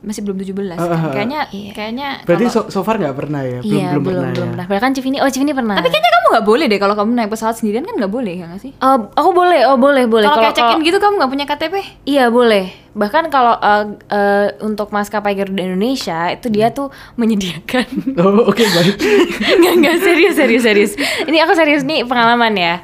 [0.05, 1.11] Masih belum 17 Ah, kan.
[1.11, 1.71] Kayaknya Iya.
[1.73, 3.59] kayaknya Berarti kalau- so, so far nggak pernah ya?
[3.59, 4.53] Belum iya belum, belum pernah belum ya?
[4.53, 7.31] pernah bahkan Civini oh Civini pernah Tapi kayaknya kamu nggak boleh deh kalau kamu naik
[7.31, 8.73] pesawat sendirian kan nggak boleh ya nggak sih?
[8.73, 11.75] Eh, aku boleh oh boleh boleh Kalau kayak check-in gitu kamu nggak punya KTP?
[12.05, 16.89] iya boleh bahkan kalau eh, eh, untuk maskapai Garuda Indonesia itu dia tuh
[17.19, 18.95] menyediakan Oh oke baik.
[19.57, 20.93] Enggak, enggak, serius, serius, serius.
[21.25, 22.75] Ini aku serius nih pengalaman ya.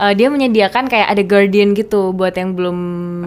[0.00, 2.78] Eh, dia menyediakan kayak ada guardian gitu buat yang belum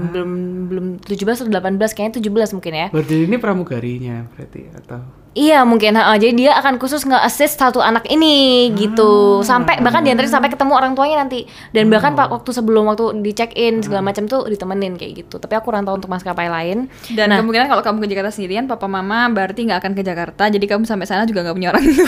[0.09, 0.31] belum
[0.73, 2.87] belum 17 atau 18 kayaknya 17 mungkin ya.
[2.89, 5.22] Berarti ini pramugarinya berarti atau?
[5.33, 10.29] Iya mungkin, ha, jadi dia akan khusus nge-assist satu anak ini gitu Sampai, bahkan diantarin
[10.29, 14.05] sampai ketemu orang tuanya nanti Dan bahkan pak waktu sebelum waktu di check in segala
[14.05, 16.85] macam tuh ditemenin kayak gitu Tapi aku kurang tahu untuk maskapai lain
[17.17, 20.43] Dan kemungkinan kalau kamu ke Jakarta sendirian, papa mama berarti nggak akan ke Jakarta.
[20.53, 22.05] Jadi kamu sampai sana juga nggak punya orang tua.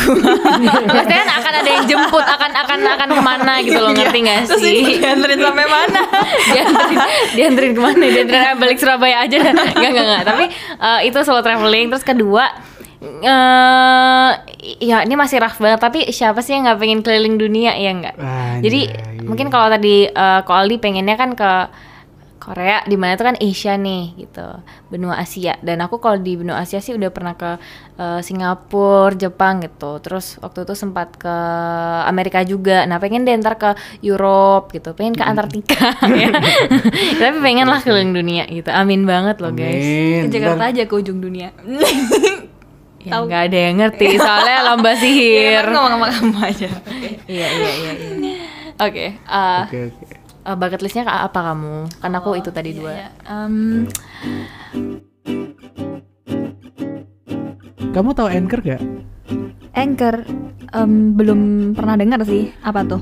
[0.96, 4.38] Maksudnya kan akan ada yang jemput, akan akan akan ke mana gitu loh, ngerti gak
[4.48, 4.96] Terus ini sih?
[5.02, 6.02] dianterin sampai mana?
[6.54, 6.98] dianterin,
[7.36, 8.04] dianterin ke mana?
[8.06, 9.38] Dianterin balik Surabaya aja.
[9.76, 10.24] Enggak, enggak, enggak.
[10.28, 10.46] Tapi
[10.78, 11.92] eh, itu solo traveling.
[11.92, 12.46] Terus kedua,
[13.22, 14.32] eh
[14.82, 15.80] ya ini masih rough banget.
[15.80, 17.92] Tapi siapa sih yang nggak pengen keliling dunia ya?
[17.94, 18.60] Anjay.
[18.60, 18.80] Jadi
[19.24, 21.52] mungkin kalau tadi eh, ko Aldi pengennya kan ke
[22.36, 24.46] Korea, di mana itu kan Asia nih gitu,
[24.94, 25.58] benua Asia.
[25.66, 27.58] Dan aku kalau di benua Asia sih udah pernah ke
[27.98, 29.98] eh, Singapura, Jepang gitu.
[29.98, 31.36] Terus waktu itu sempat ke
[32.06, 32.86] Amerika juga.
[32.86, 33.74] Nah pengen deh ntar ke
[34.06, 36.30] Europe gitu, pengen ke Antartika ya.
[37.26, 38.70] Tapi pengen lah keliling dunia gitu.
[38.70, 39.82] Amin banget loh guys.
[39.82, 40.30] Amin.
[40.30, 41.50] Ke Jakarta Ntar- aja ke ujung dunia.
[43.06, 45.62] Ya nggak ada yang ngerti soalnya lomba Ya, sihir.
[45.62, 46.70] kan ngomong sama kamu aja.
[47.26, 47.92] Iya iya iya.
[47.94, 48.36] iya.
[48.76, 49.06] Oke.
[49.14, 50.06] eh, Oke oke.
[50.46, 51.90] Eh, bucket listnya apa kamu?
[51.98, 52.92] Kan aku itu tadi iya, dua.
[52.92, 53.08] iya.
[53.26, 53.56] Em,
[57.92, 58.82] Kamu tahu Anchor gak?
[59.72, 60.16] Anchor
[60.72, 61.40] em, belum
[61.72, 62.52] pernah dengar sih.
[62.60, 63.02] Apa tuh?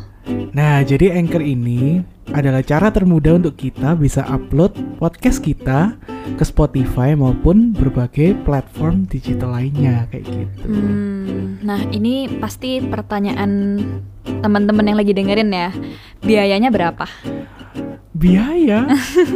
[0.53, 5.99] Nah, jadi Anchor ini adalah cara termudah untuk kita bisa upload podcast kita
[6.39, 10.65] ke Spotify maupun berbagai platform digital lainnya kayak gitu.
[10.71, 13.83] Hmm, nah ini pasti pertanyaan
[14.23, 15.69] teman-teman yang lagi dengerin ya.
[16.23, 17.03] Biayanya berapa?
[18.23, 18.87] Biaya?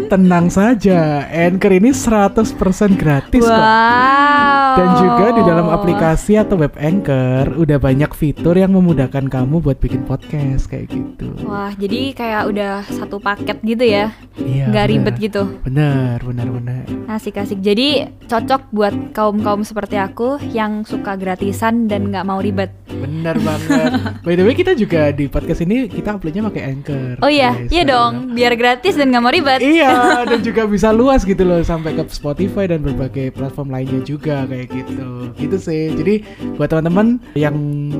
[0.07, 2.55] Tenang saja, Anchor ini 100%
[2.95, 3.51] gratis kok.
[3.51, 4.79] wow.
[4.79, 9.83] Dan juga di dalam aplikasi atau web Anchor udah banyak fitur yang memudahkan kamu buat
[9.83, 11.35] bikin podcast kayak gitu.
[11.43, 14.15] Wah, jadi kayak udah satu paket gitu ya.
[14.39, 14.71] Iya.
[14.71, 14.95] Nggak benar.
[14.95, 15.41] ribet gitu.
[15.67, 16.83] Bener, bener, bener.
[17.11, 17.59] Asik-asik.
[17.59, 22.71] Jadi cocok buat kaum-kaum seperti aku yang suka gratisan dan nggak mau ribet.
[22.87, 23.91] Bener banget.
[24.25, 27.19] By the way, kita juga di podcast ini kita uploadnya pakai Anchor.
[27.19, 27.71] Oh iya, guys.
[27.73, 28.31] iya dong.
[28.31, 29.59] Biar gratis dan nggak mau ribet.
[29.59, 29.93] Iya,
[30.29, 34.67] dan juga bisa luas gitu loh sampai ke Spotify dan berbagai platform lainnya juga kayak
[34.69, 35.09] gitu.
[35.37, 35.83] Gitu sih.
[35.95, 37.55] Jadi buat teman-teman yang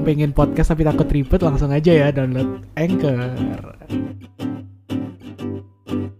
[0.06, 3.34] pengen podcast tapi takut ribet langsung aja ya download Anchor.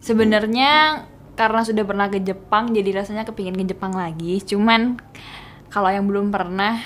[0.02, 1.04] Sebenarnya
[1.38, 4.42] karena sudah pernah ke Jepang, jadi rasanya kepingin ke Jepang lagi.
[4.42, 4.98] Cuman
[5.70, 6.82] kalau yang belum pernah,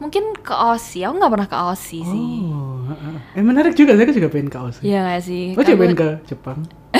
[0.00, 1.04] mungkin ke Aussie.
[1.04, 2.28] Aku nggak pernah ke Aussie sih.
[2.48, 3.16] Oh, heeh.
[3.36, 3.94] eh menarik juga.
[3.94, 4.82] Saya juga pengen ke Aussie.
[4.82, 5.44] Iya nggak sih?
[5.52, 6.58] Oh, coba Aku- pengen ke Jepang.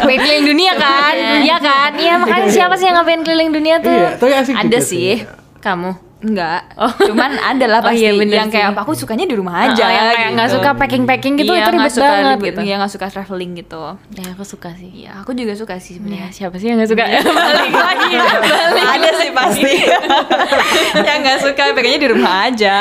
[0.00, 1.14] pengen keliling dunia kan?
[1.42, 1.90] Iya kan?
[1.94, 3.92] Iya makanya siapa sih yang nggak pengen keliling dunia tuh?
[3.92, 5.10] Iya, tapi asik Ada juga sih.
[5.58, 6.07] Kamu?
[6.18, 6.74] Enggak.
[6.98, 8.82] Cuman ada lah Oh, pasti iya, bener yang kayak sih.
[8.82, 9.84] aku sukanya di rumah aja.
[9.86, 10.56] Oh, yang kayak nggak gitu.
[10.58, 12.60] suka packing-packing gitu Iya, itu ribet suka banget ribet, gitu.
[12.60, 13.82] Iya nggak suka traveling gitu.
[14.12, 14.90] Ya aku suka sih.
[14.92, 16.28] Iya, aku juga suka sih Ya, sebenarnya.
[16.34, 17.04] siapa sih yang nggak suka?
[17.38, 18.10] balik lagi
[18.66, 19.72] balik ada sih pasti
[21.00, 22.76] yang nggak suka pengennya di rumah aja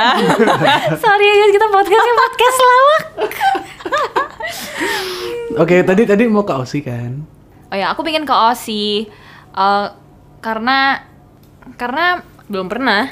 [0.97, 3.03] Sorry ya guys, kita podcastnya podcast lawak.
[5.57, 7.21] Oke, tadi tadi mau ke Aussie kan?
[7.67, 9.11] oh ya aku pengen ke Aussie
[9.51, 9.87] Eh,
[10.39, 11.01] karena
[11.75, 13.11] karena Belum pernah.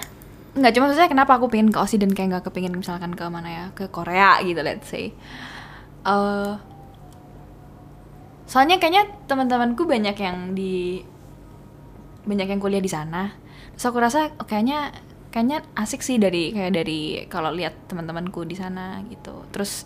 [0.56, 3.50] Nggak cuma maksudnya kenapa aku pengen ke Aussie dan kayak nggak kepingin misalkan ke mana
[3.52, 5.12] ya ke Korea gitu let's say.
[6.06, 6.52] Eh,
[8.48, 11.04] soalnya kayaknya teman-temanku banyak yang di
[12.24, 13.36] banyak yang kuliah di sana.
[13.76, 14.96] Terus aku rasa oh, kayaknya
[15.30, 19.44] kayaknya asik sih dari kayak dari kalau lihat teman-temanku di sana gitu.
[19.52, 19.84] Terus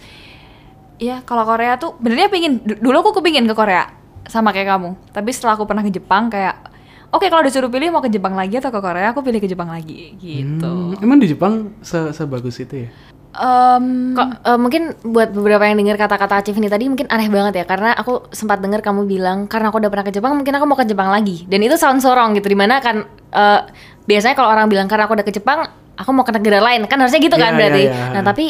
[1.01, 3.89] ya kalau Korea tuh benernya pengen du- dulu aku kepingin ke Korea
[4.29, 4.89] sama kayak kamu.
[5.09, 6.69] Tapi setelah aku pernah ke Jepang kayak
[7.09, 9.67] oke kalau disuruh pilih mau ke Jepang lagi atau ke Korea aku pilih ke Jepang
[9.67, 12.89] lagi gitu Hmm, emang di Jepang se sebagus itu ya?
[13.29, 17.61] Em, Kok eh, mungkin buat beberapa yang dengar kata-kata Acif ini tadi mungkin aneh banget
[17.61, 20.65] ya karena aku sempat dengar kamu bilang karena aku udah pernah ke Jepang mungkin aku
[20.65, 23.59] mau ke Jepang lagi dan itu sound sorong gitu di mana kan eh,
[24.03, 26.97] biasanya kalau orang bilang karena aku udah ke Jepang aku mau ke negara lain kan
[26.97, 28.13] harusnya gitu kan Iya, berarti iya, iya.
[28.17, 28.45] nah tapi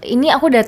[0.00, 0.64] ini aku udah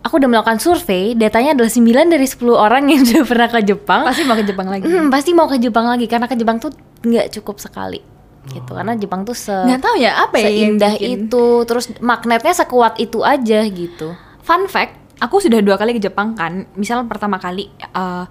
[0.00, 4.00] aku udah melakukan survei datanya adalah 9 dari 10 orang yang sudah pernah ke Jepang.
[4.08, 4.84] Pasti mau ke Jepang lagi.
[4.88, 6.72] Hmm, pasti mau ke Jepang lagi karena ke Jepang tuh
[7.04, 8.00] nggak cukup sekali
[8.48, 8.72] gitu.
[8.72, 13.20] Karena Jepang tuh se nggak tahu ya apa ya seindah itu terus magnetnya sekuat itu
[13.20, 14.16] aja gitu.
[14.40, 16.64] Fun fact, aku sudah dua kali ke Jepang kan.
[16.74, 18.24] Misal pertama kali, eh,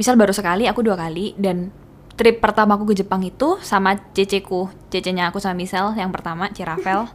[0.00, 1.36] misal baru sekali, aku dua kali.
[1.36, 1.68] Dan
[2.16, 7.04] trip pertama aku ke Jepang itu sama ceceku, cecenya aku sama Misal yang pertama, Cirafel.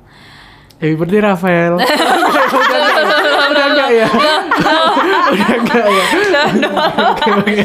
[0.76, 1.74] Happy birthday Rafael.
[1.80, 3.06] udah enggak?
[3.48, 4.08] Udah enggak ya?
[5.32, 6.06] udah enggak ya?
[7.40, 7.64] Oke.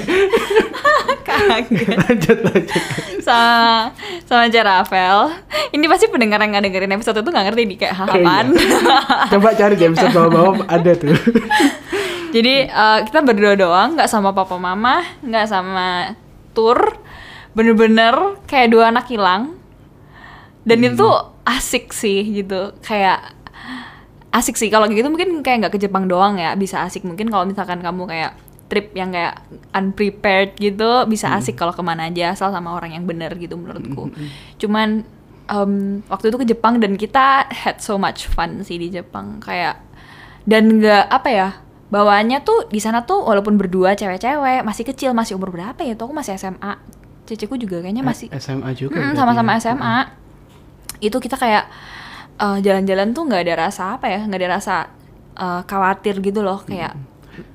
[1.26, 1.96] Kaget.
[2.06, 2.82] Lanjut, lanjut.
[3.18, 3.90] sama
[4.30, 5.34] sama Cirafel.
[5.74, 8.46] Ini pasti pendengar yang nggak dengerin episode itu nggak ngerti di kayak Oh, iya.
[9.34, 11.14] Coba cari di episode bawah-bawah ada tuh.
[12.30, 16.14] Jadi eh, kita berdua doang, nggak sama papa mama, nggak sama
[16.54, 16.78] tour,
[17.58, 19.58] bener-bener kayak dua anak hilang.
[20.62, 21.08] Dan itu
[21.58, 23.34] asik sih gitu, kayak
[24.30, 24.70] asik sih.
[24.70, 27.02] Kalau gitu mungkin kayak nggak ke Jepang doang ya, bisa asik.
[27.02, 28.32] Mungkin kalau misalkan kamu kayak
[28.70, 29.42] trip yang kayak
[29.74, 34.14] unprepared gitu, bisa asik kalau ke mana aja asal sama orang yang bener gitu menurutku.
[34.62, 35.02] Cuman
[35.50, 35.72] em,
[36.06, 39.42] waktu itu ke Jepang dan kita had so much fun sih di Jepang.
[39.42, 39.82] Kayak
[40.46, 41.48] dan nggak apa ya
[41.90, 45.98] bawaannya tuh di sana tuh walaupun berdua cewek-cewek masih kecil masih umur berapa ya?
[45.98, 46.78] Tuh aku masih SMA
[47.26, 48.94] ceceku juga kayaknya masih SMA juga.
[48.94, 49.58] Mm, berarti sama-sama ya?
[49.58, 49.96] SMA
[51.00, 51.64] itu kita kayak
[52.36, 54.74] eh, jalan-jalan tuh nggak ada rasa apa ya nggak ada rasa
[55.34, 56.94] eh, khawatir gitu loh kayak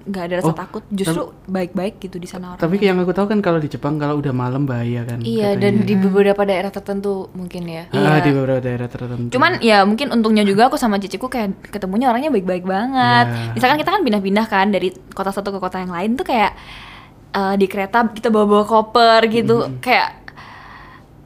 [0.01, 3.27] nggak ada rasa Oh, takut justru baik-baik gitu di sana orang Tapi yang aku tahu
[3.27, 5.21] kan kalau di Jepang kalau udah malam bahaya kan.
[5.21, 5.62] iya katanya.
[5.62, 8.23] dan di beberapa daerah tertentu mungkin ya Ah, Iya.
[8.23, 9.29] di beberapa daerah tertentu.
[9.29, 13.25] Cuman ya mungkin untungnya juga aku sama ciciku kayak ketemunya orangnya baik-baik banget.
[13.27, 13.53] Ya.
[13.53, 16.58] Misalkan kita kan pindah-pindah kan dari kota satu ke kota yang lain tuh kayak
[17.31, 20.23] eh, di kereta kita bawa-bawa koper gitu, kayak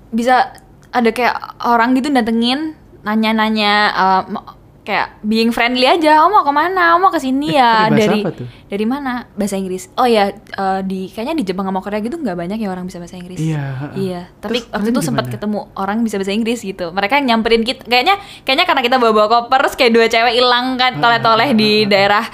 [0.10, 0.52] bisa
[0.90, 2.74] ada kayak orang gitu datengin
[3.04, 6.18] nanya-nanya eh, mau- kayak being friendly aja.
[6.20, 6.94] Oh mau ke mana?
[6.94, 8.48] Oh mau ke sini Eh, ya bahasa dari apa tuh?
[8.66, 9.12] dari mana?
[9.32, 9.86] Bahasa Inggris.
[9.94, 12.98] Oh ya eh, di kayaknya di Jepang sama Korea gitu nggak banyak ya orang bisa
[12.98, 13.38] bahasa Inggris.
[13.38, 13.94] Iya.
[13.94, 14.22] Iya.
[14.36, 16.90] Tapi Terus waktu itu sempat ketemu orang bisa bahasa Inggris gitu.
[16.90, 17.86] Mereka yang nyamperin kita.
[17.86, 21.72] Kayaknya kayaknya karena kita bawa bawa koper terus kayak dua cewek hilang kan toleh-toleh di
[21.86, 22.26] daerah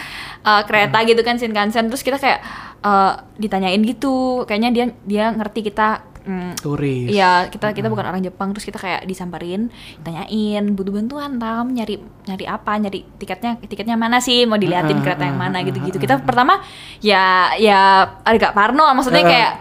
[0.41, 2.39] uh, kereta gitu kan Shinkansen terus kita kayak
[2.79, 4.15] uh, ditanyain gitu
[4.45, 7.07] kayaknya dia dia ngerti kita mm, turis.
[7.07, 9.69] Iya, kita kita bukan orang Jepang terus kita kayak disamperin,
[10.01, 11.69] tanyain butuh bantuan tam?
[11.69, 15.57] Nyari nyari apa, nyari tiketnya tiketnya mana sih, mau diliatin Ah, kereta yang ah, mana?
[15.57, 15.97] Ah, gitu-gitu.
[15.97, 16.59] ah, Kita pertama
[16.99, 17.23] ya
[17.55, 17.79] ya
[18.21, 19.51] agak parno, maksudnya Ah, kayak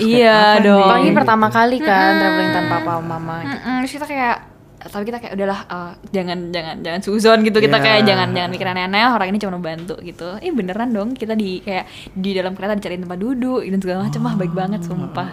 [0.00, 0.82] iya dong.
[0.82, 1.18] Apalagi gitu.
[1.18, 3.36] pertama kali kan traveling tanpa papa mama.
[3.40, 4.36] Mm-mm, terus kita kayak
[4.84, 7.56] tapi kita kayak udahlah eh, jangan jangan jangan suzon gitu.
[7.56, 7.82] Kita Ya.
[7.82, 10.36] kayak jangan jangan mikir aneh-aneh orang ini cuma membantu gitu.
[10.38, 11.16] Eh beneran dong.
[11.16, 14.80] Kita di kayak di dalam kereta dicariin tempat duduk dan segala macam mah baik banget
[14.84, 15.28] sumpah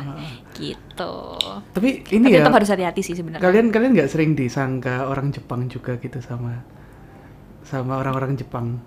[0.55, 1.15] gitu
[1.71, 5.31] tapi ini tapi ya tetap harus hati-hati sih sebenarnya kalian kalian nggak sering disangka orang
[5.31, 6.63] Jepang juga gitu sama
[7.61, 8.81] sama orang-orang Jepang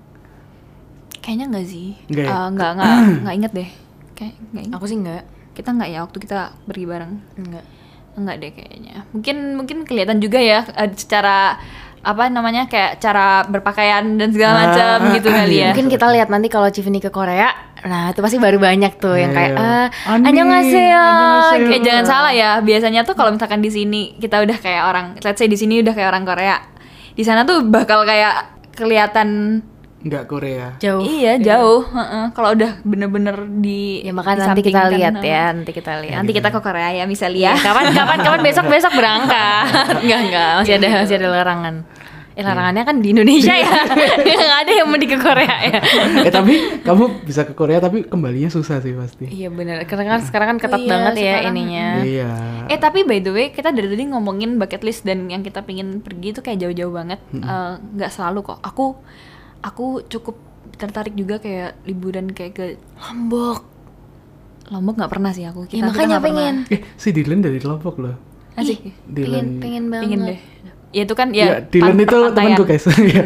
[1.25, 1.89] Kayaknya enggak sih.
[2.13, 2.37] Nggak ya?
[2.37, 2.93] Eh, nggak nggak
[3.25, 3.69] nggak inget deh.
[4.13, 4.77] Kayak nggak inget.
[4.77, 5.25] Aku sih enggak.
[5.57, 7.13] Kita nggak ya waktu kita pergi bareng.
[7.41, 7.65] Enggak.
[8.15, 8.97] Enggak deh kayaknya.
[9.17, 11.57] Mungkin mungkin kelihatan juga ya eh, secara
[12.05, 15.69] apa namanya kayak cara berpakaian dan segala Ah, macam ah, gitu ah, kali ya.
[15.73, 17.49] Mungkin kita lihat nanti kalau Civini ke Korea,
[17.83, 19.89] nah itu pasti baru banyak tuh yang kayak Iya.
[20.05, 21.07] ah annyeonghaseyo.
[21.65, 25.41] Kayak jangan salah ya, biasanya tuh kalau misalkan di sini kita udah kayak orang, let's
[25.41, 26.57] say di sini udah kayak orang Korea.
[27.17, 29.61] Di sana tuh bakal kayak kelihatan
[30.05, 31.01] nggak Korea Jauh.
[31.01, 32.25] iya jauh, heeh.
[32.31, 36.19] Kalau udah bener-bener di Ya makanya nanti kita disampingkan, lihat ya, nanti kita lihat.
[36.21, 37.51] Nanti kita ke Korea ya misalnya.
[37.51, 39.65] Iya, kapan kapan kapan besok besok berangkat.
[40.05, 41.77] enggak enggak, masih ada masih ada larangan.
[42.35, 43.71] Eh larangannya kan di Indonesia ya.
[44.27, 45.79] Enggak ada yang mau di ke Korea ya.
[46.19, 49.87] eh tapi kamu bisa ke Korea tapi kembalinya susah sih pasti Iya benar.
[49.87, 51.87] Karena kan sekarang kan ketat Iya, banget ya ininya.
[52.03, 52.31] iya
[52.67, 56.03] Eh tapi by the way kita dari tadi ngomongin bucket list dan yang kita pingin
[56.03, 57.23] pergi itu kayak jauh-jauh banget.
[57.31, 58.59] Eh, Nggak selalu kok.
[58.61, 58.99] Aku
[59.65, 60.37] aku cukup
[60.75, 62.65] tertarik juga kayak liburan kayak ke
[63.01, 63.65] Lombok.
[64.67, 65.65] Lombok nggak pernah sih aku.
[65.65, 66.27] Ya, Kita, kita makanya pernah.
[66.27, 66.55] pengen.
[66.69, 68.17] eh si Dylan dari Lombok loh
[68.55, 68.79] Asik.
[68.79, 70.03] Ih, Dylan pengen pengen banget.
[70.05, 70.39] Pingin deh.
[70.91, 71.55] Ya itu kan ya, ya.
[71.65, 73.25] Dylan itu temanku guys ya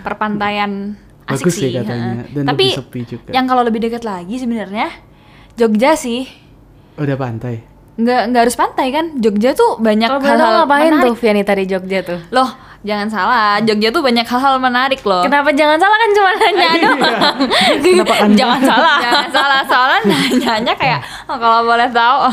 [0.00, 1.72] Perpantaian asik Bagus sih sih.
[1.72, 3.30] katanya, dan Tapi lebih sepi juga.
[3.32, 4.92] yang kalau lebih dekat lagi sebenarnya
[5.54, 6.28] Jogja sih.
[6.94, 7.64] udah pantai
[7.94, 9.06] Nggak nggak harus pantai kan.
[9.16, 11.06] Jogja tuh banyak hal-hal ngapain menarik.
[11.06, 12.20] tuh Vianita di Jogja tuh?
[12.28, 12.50] Loh,
[12.84, 13.58] jangan salah.
[13.58, 15.24] Jogja tuh banyak hal-hal menarik loh.
[15.24, 17.36] Kenapa jangan salah kan cuma nanya doang.
[17.80, 18.36] Kenapa Anda?
[18.36, 18.96] jangan salah.
[19.00, 22.18] Jangan salah soalnya nanyanya kayak oh, kalau boleh tahu.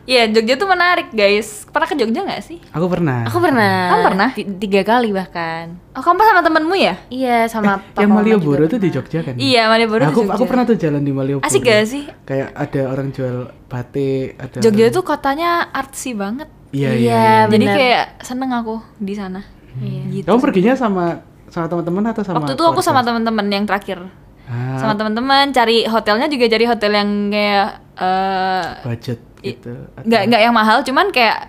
[0.00, 1.62] Iya, Jogja tuh menarik, guys.
[1.70, 2.58] Pernah ke Jogja nggak sih?
[2.66, 3.74] aku pernah Aku pernah.
[3.86, 4.28] Kamu pernah?
[4.34, 5.78] Ti- Tiga kali bahkan.
[5.94, 6.98] Oh, kamu sama temenmu ya?
[7.06, 8.90] Iya sama papa yang Malioboro tuh di.
[8.90, 10.34] Jogja kan Iya, Malioboro Nah, aku Jogja.
[10.34, 12.10] aku pernah tuh jalan di Malioboro Asik gak sih?
[12.24, 13.36] kayak ada orang jual
[13.70, 16.48] batik ada Jogja orang- tuh kotanya artsy banget.
[16.72, 17.48] Iya iya, Iya, iya.
[17.48, 19.40] Jadi kayak seneng aku di sana.
[19.76, 20.02] Iya.
[20.12, 20.26] Gitu.
[20.26, 21.04] kamu perginya sama
[21.46, 23.98] sama teman-teman atau sama Waktu itu aku sama teman-teman yang terakhir.
[24.44, 30.40] ah, Sama teman-teman cari hotelnya juga cari hotel yang kayak eh budget gitu nggak nggak
[30.42, 31.48] yang mahal cuman kayak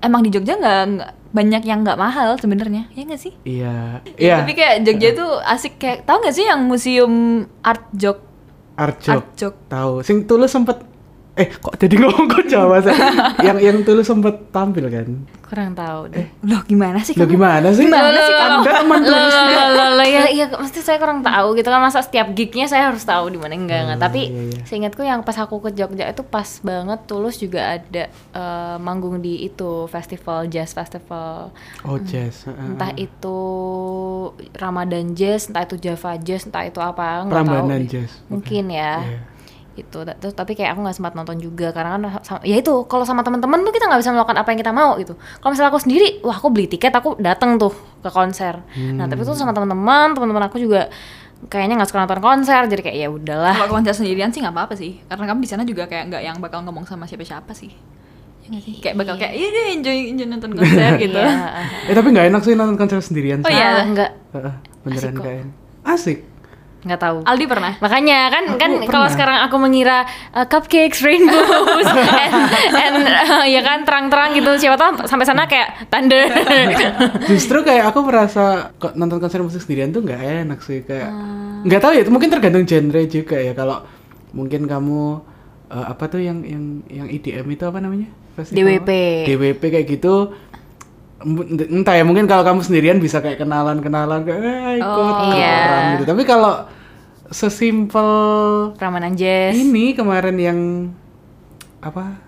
[0.00, 2.90] emang di Jogja nggak nggak- banyak yang nggak mahal sebenarnya.
[2.90, 3.30] Ya nggak sih?
[3.44, 7.12] Iya iya tapi kayak Jogja tuh asik kayak tahu nggak sih yang museum
[7.60, 8.18] art jok
[8.74, 9.92] Arjok art jok tahu.
[10.00, 10.80] Sing tulus sempet
[11.40, 12.92] eh kok jadi ngomong kok Jawa sih
[13.46, 15.08] yang yang tulus sempet tampil kan
[15.42, 16.30] Kurang tahu deh.
[16.46, 17.34] loh gimana sih lo kamu?
[17.34, 18.54] gimana sih Gimana sih kamu?
[18.54, 21.80] anda teman Loh, loh, loh, loh, loh, ya, iya, mesti saya kurang tahu gitu kan
[21.80, 23.98] masa setiap gignya saya harus tahu di mana enggak enggak.
[24.00, 24.62] Tapi iya, iya.
[24.62, 29.42] seingatku yang pas aku ke Jogja itu pas banget Tulus juga ada eh, manggung di
[29.42, 31.50] itu festival jazz festival.
[31.82, 32.70] oh jazz heeh.
[32.70, 33.36] Entah itu
[34.54, 37.32] Ramadan Jazz, entah itu Java Jazz, entah itu apa nggak tahu.
[37.32, 37.90] Prambanan deh.
[37.90, 38.92] Jazz, Mungkin ya.
[39.02, 39.18] Iya.
[39.72, 39.96] Gitu.
[39.96, 43.20] Terus tapi kayak aku nggak sempat nonton juga karena kan sama- ya itu kalau sama
[43.20, 45.12] teman-teman tuh kita nggak bisa melakukan apa yang kita mau gitu.
[45.14, 48.60] Kalau misalnya aku sendiri, wah aku beli tiket, aku datang tuh ke konser.
[48.92, 50.90] Nah tapi tuh sama teman-teman, teman-teman aku juga
[51.42, 53.54] kayaknya nggak suka nonton konser, jadi kayak ya udahlah.
[53.56, 56.36] kalau konser sendirian sih nggak apa-apa sih karena kamu di sana juga kayak nggak yang
[56.36, 57.72] bakal ngomong sama siapa-siapa sih
[58.40, 61.88] ya nggak sih kayak bakal kayak iya deh enjoy enjoy nonton konser gitu Iya.
[61.88, 63.84] eh tapi nggak enak sih nonton konser sendirian Oh, iya.
[63.86, 65.54] Nggak Heeh, beneran nggak enak
[65.86, 66.18] asik
[66.80, 67.18] nggak tahu.
[67.22, 71.84] Aldi pernah Makanya kan Aku kan kalau sekarang aku mengira uh, cupcakes, rainbows,
[72.24, 72.34] and,
[72.72, 76.24] and uh, ya kan terang-terang gitu siapa tahu sampai sana kayak thunder.
[77.30, 81.60] Justru kayak aku merasa kok nonton konser musik sendirian tuh nggak enak sih kayak Ah.
[81.60, 83.84] nggak tahu ya itu mungkin tergantung genre juga ya kalau
[84.30, 85.20] mungkin kamu
[85.68, 88.90] eh, apa tuh yang yang yang EDM itu apa namanya Festival DWP.
[89.26, 90.14] DWP kayak gitu
[91.70, 95.56] entah ya mungkin kalau kamu sendirian bisa kayak kenalan kenalan kayak eh, ikut Oh, iya.
[95.62, 96.64] orang gitu tapi kalau
[97.30, 98.08] sesimpel
[98.74, 100.58] Ramadan Jazz, ini kemarin yang
[101.78, 102.18] apa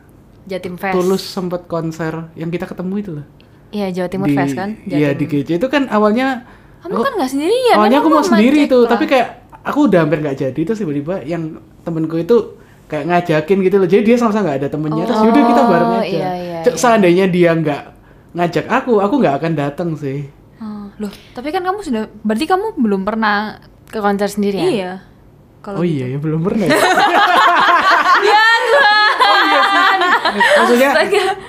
[0.44, 0.94] Jatim Fest.
[0.94, 3.26] tulus sempet konser yang kita ketemu itu loh
[3.72, 4.76] Iya Jawa Timur di, Fest kan?
[4.84, 6.44] Iya di GC itu kan awalnya
[6.82, 8.90] kamu kan nggak sendirian awalnya aku mau sama sendiri tuh lah.
[8.90, 9.28] tapi kayak
[9.62, 11.42] aku udah hampir nggak jadi terus tiba-tiba yang
[11.80, 15.44] temenku itu kayak ngajakin gitu loh jadi dia sama-sama nggak ada temennya terus Oh, yaudah
[15.46, 16.72] kita bareng aja iya, iya, iya.
[16.74, 17.82] seandainya dia nggak
[18.32, 22.78] ngajak aku aku nggak akan datang sih Oh, loh, tapi kan kamu sudah berarti kamu
[22.78, 24.68] belum pernah Ke konser sendiri ya?
[24.70, 24.92] Iya.
[25.58, 26.64] Kalau oh iya ya belum pernah.
[26.64, 26.70] ya?
[29.22, 29.60] Oh iya.
[30.32, 30.90] Maksudnya,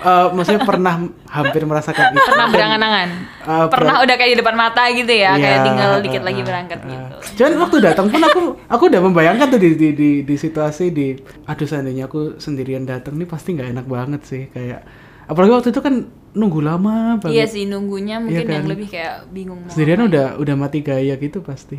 [0.03, 0.93] eh, maksudnya pernah
[1.31, 2.19] hampir merasakan itu.
[2.27, 3.09] Pernah berangan-angan?
[3.43, 6.45] eh, pernah udah kayak di depan mata gitu ya, kayak Iya, tinggal dikit lagi eh,
[6.45, 6.87] berangkat eh.
[6.91, 7.15] gitu.
[7.39, 11.15] Cuman waktu datang pun aku aku udah membayangkan tuh di di di, di situasi di
[11.47, 14.83] aduh seandainya aku sendirian datang nih pasti nggak enak banget sih kayak
[15.23, 15.95] apalagi waktu itu kan
[16.33, 17.33] nunggu lama banget.
[17.33, 18.71] Iya sih nunggunya mungkin Iya yang kan?
[18.71, 20.11] lebih kayak bingung mau Sendirian ngapain.
[20.11, 21.77] udah udah mati gaya gitu pasti.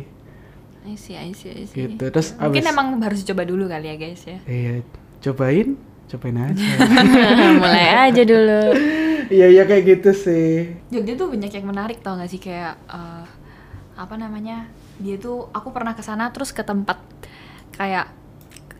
[0.83, 1.75] I see, I see, I see.
[1.87, 1.99] Gitu.
[1.99, 4.37] Terus Mungkin abis- emang harus coba dulu kali ya guys ya.
[4.45, 4.85] Iya,
[5.19, 5.75] cobain,
[6.07, 6.61] cobain aja.
[7.61, 8.61] Mulai aja dulu.
[9.25, 10.77] Iya iya kayak gitu sih.
[10.87, 13.25] Jogja tuh banyak yang menarik tau gak sih kayak eh,
[13.95, 17.01] apa namanya dia tuh aku pernah ke sana terus ke tempat
[17.73, 18.13] kayak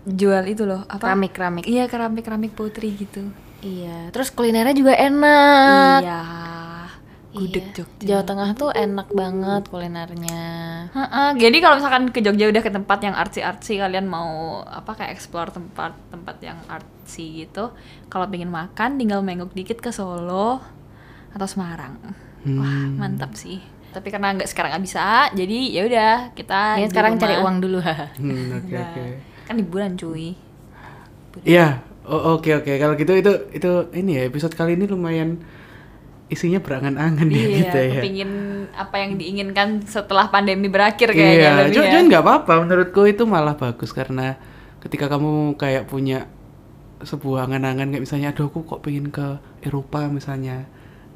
[0.05, 1.65] jual itu loh apa Keramik-keramik.
[1.65, 3.25] iya keramik keramik putri gitu
[3.59, 5.99] Iya, terus kulinernya juga enak.
[6.01, 6.21] iya
[7.35, 7.75] gudeg Iya.
[7.75, 10.43] Jogja Jawa Tengah tuh enak banget kulinernya.
[10.87, 14.31] Heeh, jadi kalau misalkan ke Jogja udah ke tempat yang artsy artsy kalian mau
[14.63, 17.75] apa kayak explore tempat tempat yang artsy gitu
[18.07, 20.63] kalau pengen makan tinggal menggok dikit ke Solo
[21.29, 22.95] atau Semarang wah Hmm.
[22.95, 25.03] mantap sih tapi karena nggak sekarang nggak bisa
[25.33, 27.43] jadi ya udah kita Ini di sekarang cari rumah.
[27.43, 27.79] uang dulu.
[27.81, 29.03] Hmm, oke Nah, oke.
[29.43, 30.39] kan liburan cuy
[31.43, 32.71] Iya, oh, oke oke.
[32.77, 35.41] Kalau gitu itu itu ini ya episode kali ini lumayan
[36.25, 38.01] isinya berangan-angan ya iya gitu ya.
[38.01, 38.31] kepingin
[38.73, 41.91] apa yang diinginkan setelah pandemi berakhir Iya, kayaknya lebih cuman ya.
[41.93, 42.53] cuman nggak apa-apa.
[42.65, 44.37] Menurutku itu malah bagus karena
[44.81, 46.25] ketika kamu kayak punya
[47.05, 50.65] sebuah angan-angan kayak misalnya, aduh aku kok pengen ke Eropa misalnya,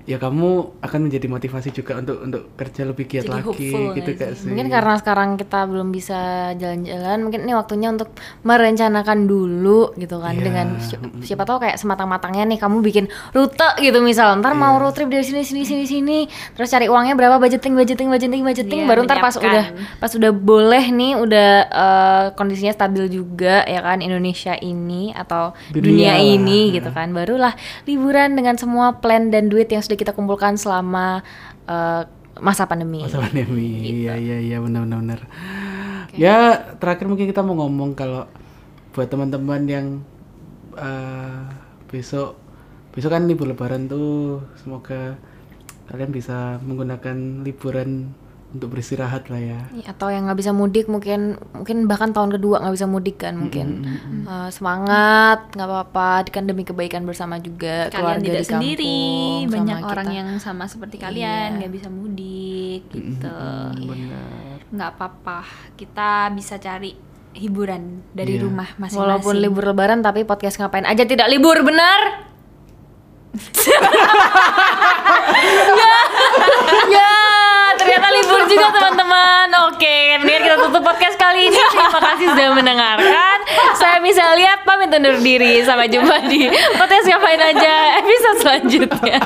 [0.10, 0.50] ya kamu
[0.82, 4.50] akan menjadi motivasi juga untuk untuk kerja lebih giat Jadi lagi gitu gak sih?
[4.50, 6.20] Mungkin karena sekarang kita belum bisa
[6.54, 8.10] jalan-jalan, mungkin ini waktunya untuk
[8.42, 10.42] merencanakan dulu gitu kan Iya.
[10.42, 14.82] dengan si- siapa tahu kayak sematang-matangnya nih kamu bikin rute gitu misal ntar mau Iya.
[14.82, 16.20] road trip dari sini sini sini sini
[16.52, 20.32] terus cari uangnya berapa budgeting budgeting budgeting budgeting Iya, baru ntar pas udah pas udah
[20.34, 26.74] boleh nih udah eh, kondisinya stabil juga ya kan Indonesia ini atau Dunia dunia, ini
[26.74, 27.54] gitu kan barulah
[27.86, 31.20] liburan dengan semua plan dan duit yang sudah kita kumpulkan selama
[31.68, 32.04] eh,
[32.40, 33.04] masa pandemi.
[33.04, 34.08] Masa pandemi, Gitu.
[34.08, 35.22] iya iya iya benar benar benar.
[36.16, 36.38] Ya
[36.80, 38.24] terakhir mungkin kita mau ngomong kalau
[38.96, 39.88] buat teman-teman yang
[40.80, 41.40] eh,
[41.92, 42.40] besok
[42.90, 45.20] besok kan libur lebaran tuh semoga
[45.92, 48.14] kalian bisa menggunakan liburan
[48.50, 49.60] untuk beristirahat lah ya.
[49.70, 53.38] Iya, atau yang nggak bisa mudik mungkin mungkin bahkan tahun kedua nggak bisa mudik kan
[53.38, 53.86] mungkin.
[54.26, 59.46] Eh, semangat nggak apa-apa kan demi kebaikan bersama juga kalian keluarga tidak di sendiri kampung
[59.46, 59.90] sama banyak kita.
[59.94, 63.38] orang yang sama seperti kalian nggak bisa mudik gitu.
[63.86, 64.58] Benar.
[64.70, 65.40] nggak apa-apa
[65.74, 66.94] kita bisa cari
[67.32, 68.46] hiburan dari Iya.
[68.46, 68.98] rumah masing-masing.
[69.00, 72.26] Walaupun libur lebaran tapi podcast ngapain aja tidak libur benar?
[75.80, 75.96] Ya,
[76.90, 77.09] ya
[77.90, 79.48] ternyata libur juga teman-teman.
[79.74, 81.58] Oke mendingan kita tutup podcast kali ini.
[81.58, 83.38] Terima kasih sudah mendengarkan.
[83.74, 85.66] Saya bisa lihat pamit undur diri.
[85.66, 86.46] Sampai jumpa di
[86.78, 87.74] podcast ngapain aja
[88.06, 89.18] episode selanjutnya.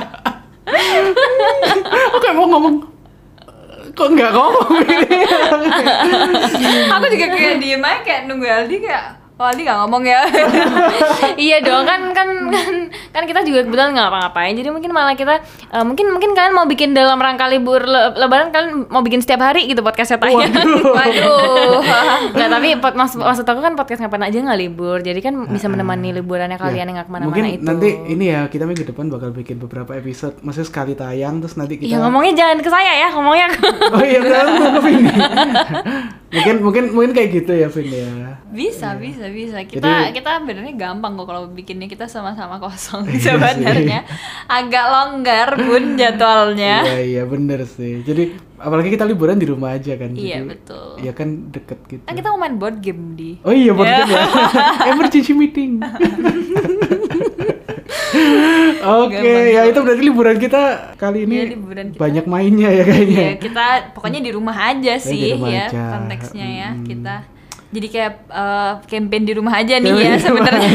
[2.15, 2.75] Oke mau ngomong.
[3.93, 4.69] Kok nggak ngomong?
[4.79, 5.19] Ini?
[6.97, 10.23] aku juga kayak diem aja kayak nunggu Aldi kayak oh Aldi gak ngomong ya?
[11.35, 12.75] Iya dong kan kan kan
[13.11, 14.53] kan kita juga kebetulan nggak ngapa-ngapain.
[14.53, 18.49] Jadi mungkin malah kita eh, mungkin mungkin kalian mau bikin dalam rangka libur le- lebaran
[18.49, 20.47] kalian mau bikin setiap hari gitu podcastnya tanya.
[20.79, 21.81] Waduh.
[22.35, 24.97] Nggak tapi pot, maksud, maksud aku kan podcast ngapain aja nggak libur.
[24.99, 27.65] Jadi kan bisa menemani liburannya kalian yang nggak ke mana-mana Mungkin itu.
[27.65, 31.75] nanti ini ya kita minggu depan bakal bikin beberapa episode, maksudnya sekali tayang terus nanti
[31.75, 33.47] kita ya ngomongnya jangan ke saya ya ngomongnya
[33.89, 35.01] Oh iya, kan mau ke Vin.
[36.33, 38.09] mungkin mungkin mungkin kayak gitu ya Vin ya.
[38.53, 43.19] Bisa bisa bisa kita Jadi- kita benernya gampang kok kalau bikinnya kita sama-sama kosong Iya
[43.33, 43.99] sebenarnya
[44.45, 47.99] agak longgar bun jadwalnya Iya iya bener sih.
[47.99, 50.13] Jadi apalagi kita liburan di rumah aja kan.
[50.13, 50.87] Iya, jadi- betul.
[50.97, 52.03] Iya kan deket gitu.
[52.03, 54.23] kan kita mau main board game di Oh iya board game ya.
[54.87, 55.81] Emergency meeting.
[58.83, 60.61] Oke, Gampang ya itu berarti liburan kita
[60.95, 61.99] kali ini Iya, liburan kita.
[61.99, 63.17] banyak mainnya ya kayaknya.
[63.17, 65.83] Iya, kita pokoknya di rumah aja sih rumah ya aja.
[65.89, 66.83] konteksnya ya Mm.
[66.85, 67.15] kita.
[67.73, 70.71] Jadi kayak eh, campaign di rumah aja nih ya sebenarnya.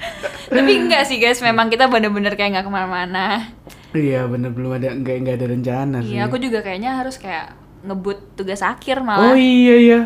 [0.54, 3.48] Tapi enggak sih guys, memang kita bener-bener kayak nggak ke mana-mana.
[3.96, 6.18] Iya bener belum ada nggak nggak ada rencana sih.
[6.18, 9.32] Iya, aku juga kayaknya harus kayak ngebut tugas akhir malah.
[9.32, 10.00] Oh iya iya.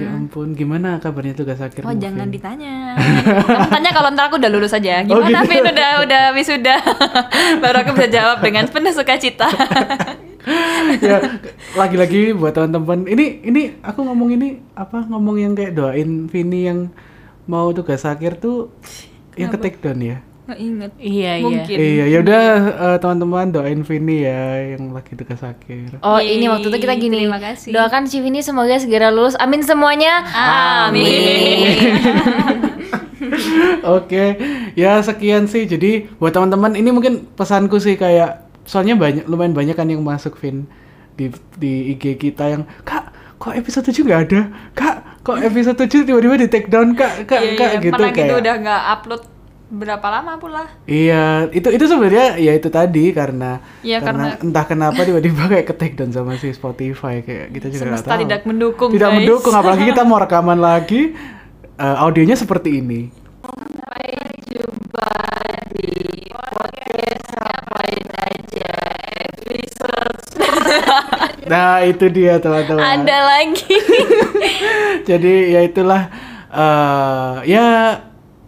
[0.00, 1.84] Ya ampun, gimana kabarnya tugas akhir?
[1.84, 2.96] Oh jangan ditanya.
[3.48, 5.04] Kamu tanya kalau ntar aku udah lulus aja.
[5.04, 5.52] Oh, Gimana gitu.
[5.52, 6.76] Vin udah udah wisuda?
[7.60, 9.48] Baru aku bisa jawab dengan penuh sukacita.
[11.04, 11.40] ya
[11.76, 16.88] lagi-lagi buat teman-teman ini ini aku ngomong ini apa ngomong yang kayak doain Vini yang
[17.44, 18.72] mau tugas akhir tuh
[19.36, 20.18] yang ke take down ya
[20.50, 20.90] Nggak inget.
[20.98, 21.46] Iya, iya.
[21.46, 21.76] Mungkin.
[21.78, 22.42] Iya, ya udah
[22.74, 26.02] eh, teman-teman doain Vini ya yang lagi tugas akhir.
[26.02, 27.70] Oh Yeay, ini waktu itu kita gini terima kasih.
[27.70, 31.70] Doakan si Vini semoga segera lulus Amin semuanya Amin.
[33.94, 34.42] Oke,
[34.74, 35.70] ya sekian sih.
[35.70, 40.38] Jadi buat teman-teman ini mungkin pesanku sih kayak soalnya banyak lumayan banyak kan yang masuk
[40.38, 40.70] Vin
[41.12, 41.26] di
[41.58, 44.40] di IG kita yang kak kok episode 7 nggak ada
[44.72, 47.80] kak kok episode 7 tiba-tiba di take down kak kak Iya, kak iya.
[47.82, 49.22] gitu Mana gitu kayak udah nggak upload
[49.70, 50.66] berapa lama pula.
[50.84, 55.62] iya itu itu sebenarnya ya itu tadi karena Iya, karena, karena- entah kenapa tiba-tiba kayak
[55.64, 59.08] ke take down sama si Spotify kayak kita juga nggak Semesta tahu tidak mendukung, tidak
[59.08, 59.16] guys.
[59.18, 61.14] mendukung apalagi kita mau rekaman lagi
[61.76, 63.00] eh, audionya seperti ini
[71.50, 72.82] Nah itu dia teman-teman.
[73.02, 73.74] Ada lagi
[75.08, 76.02] Jadi ya itulah
[76.50, 77.64] eh ya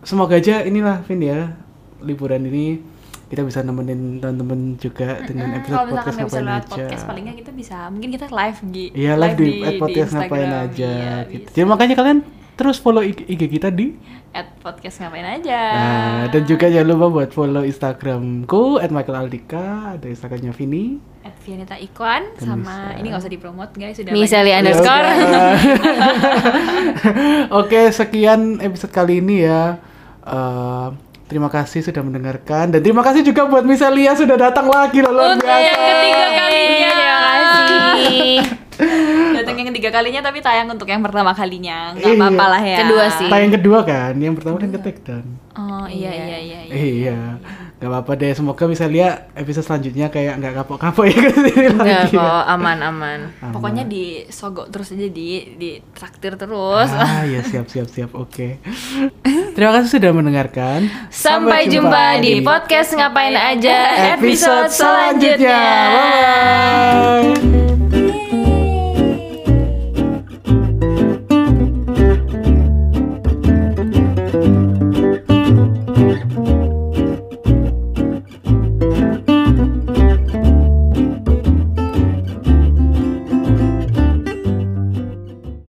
[0.03, 1.55] semoga aja inilah Vin ya
[2.03, 2.83] liburan ini
[3.31, 6.69] kita bisa nemenin teman-teman juga dengan episode Kalau podcast ngapain aja.
[6.69, 7.89] podcast, paling nggak kita bisa.
[7.89, 8.93] Mungkin kita live di.
[8.93, 10.69] Iya live di, at podcast ngapain Instagram.
[10.69, 11.49] aja Iya, gitu.
[11.49, 11.55] bisa.
[11.57, 12.21] Jadi makanya kalian
[12.53, 13.95] terus follow IG, IG kita di
[14.33, 15.61] At podcast ngapain aja.
[15.77, 20.97] Nah, dan juga jangan lupa buat follow Instagramku @michaelandika, ada Instagramnya Vini.
[21.21, 22.97] At Vianita Ikwan Dan sama bisa.
[22.97, 24.61] ini nggak usah dipromot guys sudah Misali banyak.
[24.65, 25.53] underscore Ya.
[27.61, 29.77] Oke, sekian episode kali ini ya.
[30.23, 30.89] Eh,
[31.29, 35.37] terima kasih sudah mendengarkan dan terima kasih juga buat Misalia sudah datang lagi loh luar
[35.37, 35.61] Untuk biasa.
[35.61, 36.91] yang ketiga kalinya.
[36.91, 39.12] Terima kasih
[39.73, 41.97] Ketiga kalinya tapi tayang untuk yang pertama kalinya.
[41.97, 42.21] Nggak Iya.
[42.21, 42.79] apa-apa lah ya.
[42.79, 43.29] Kedua sih.
[43.29, 45.25] Tayang kedua kan, yang pertama kan ke take down.
[45.53, 46.61] Oh iya iya iya.
[46.65, 46.73] iya.
[46.73, 47.19] Iya,
[47.77, 48.33] nggak apa-apa deh.
[48.33, 52.17] Semoga Misalia episode selanjutnya kayak nggak kapok-kapok ya ke sini Enggak lagi.
[52.17, 53.53] kok aman-aman Aman.
[53.53, 56.89] Pokoknya disogok terus aja di di traktir terus.
[56.89, 58.13] Ah, ya siap siap siap.
[58.13, 58.61] Oke.
[59.53, 60.89] Terima kasih sudah mendengarkan.
[61.09, 63.77] Sampai jumpa di podcast ngapain aja
[64.17, 65.61] episode selanjutnya.
[66.89, 67.37] Bye
[67.93, 68.12] bye.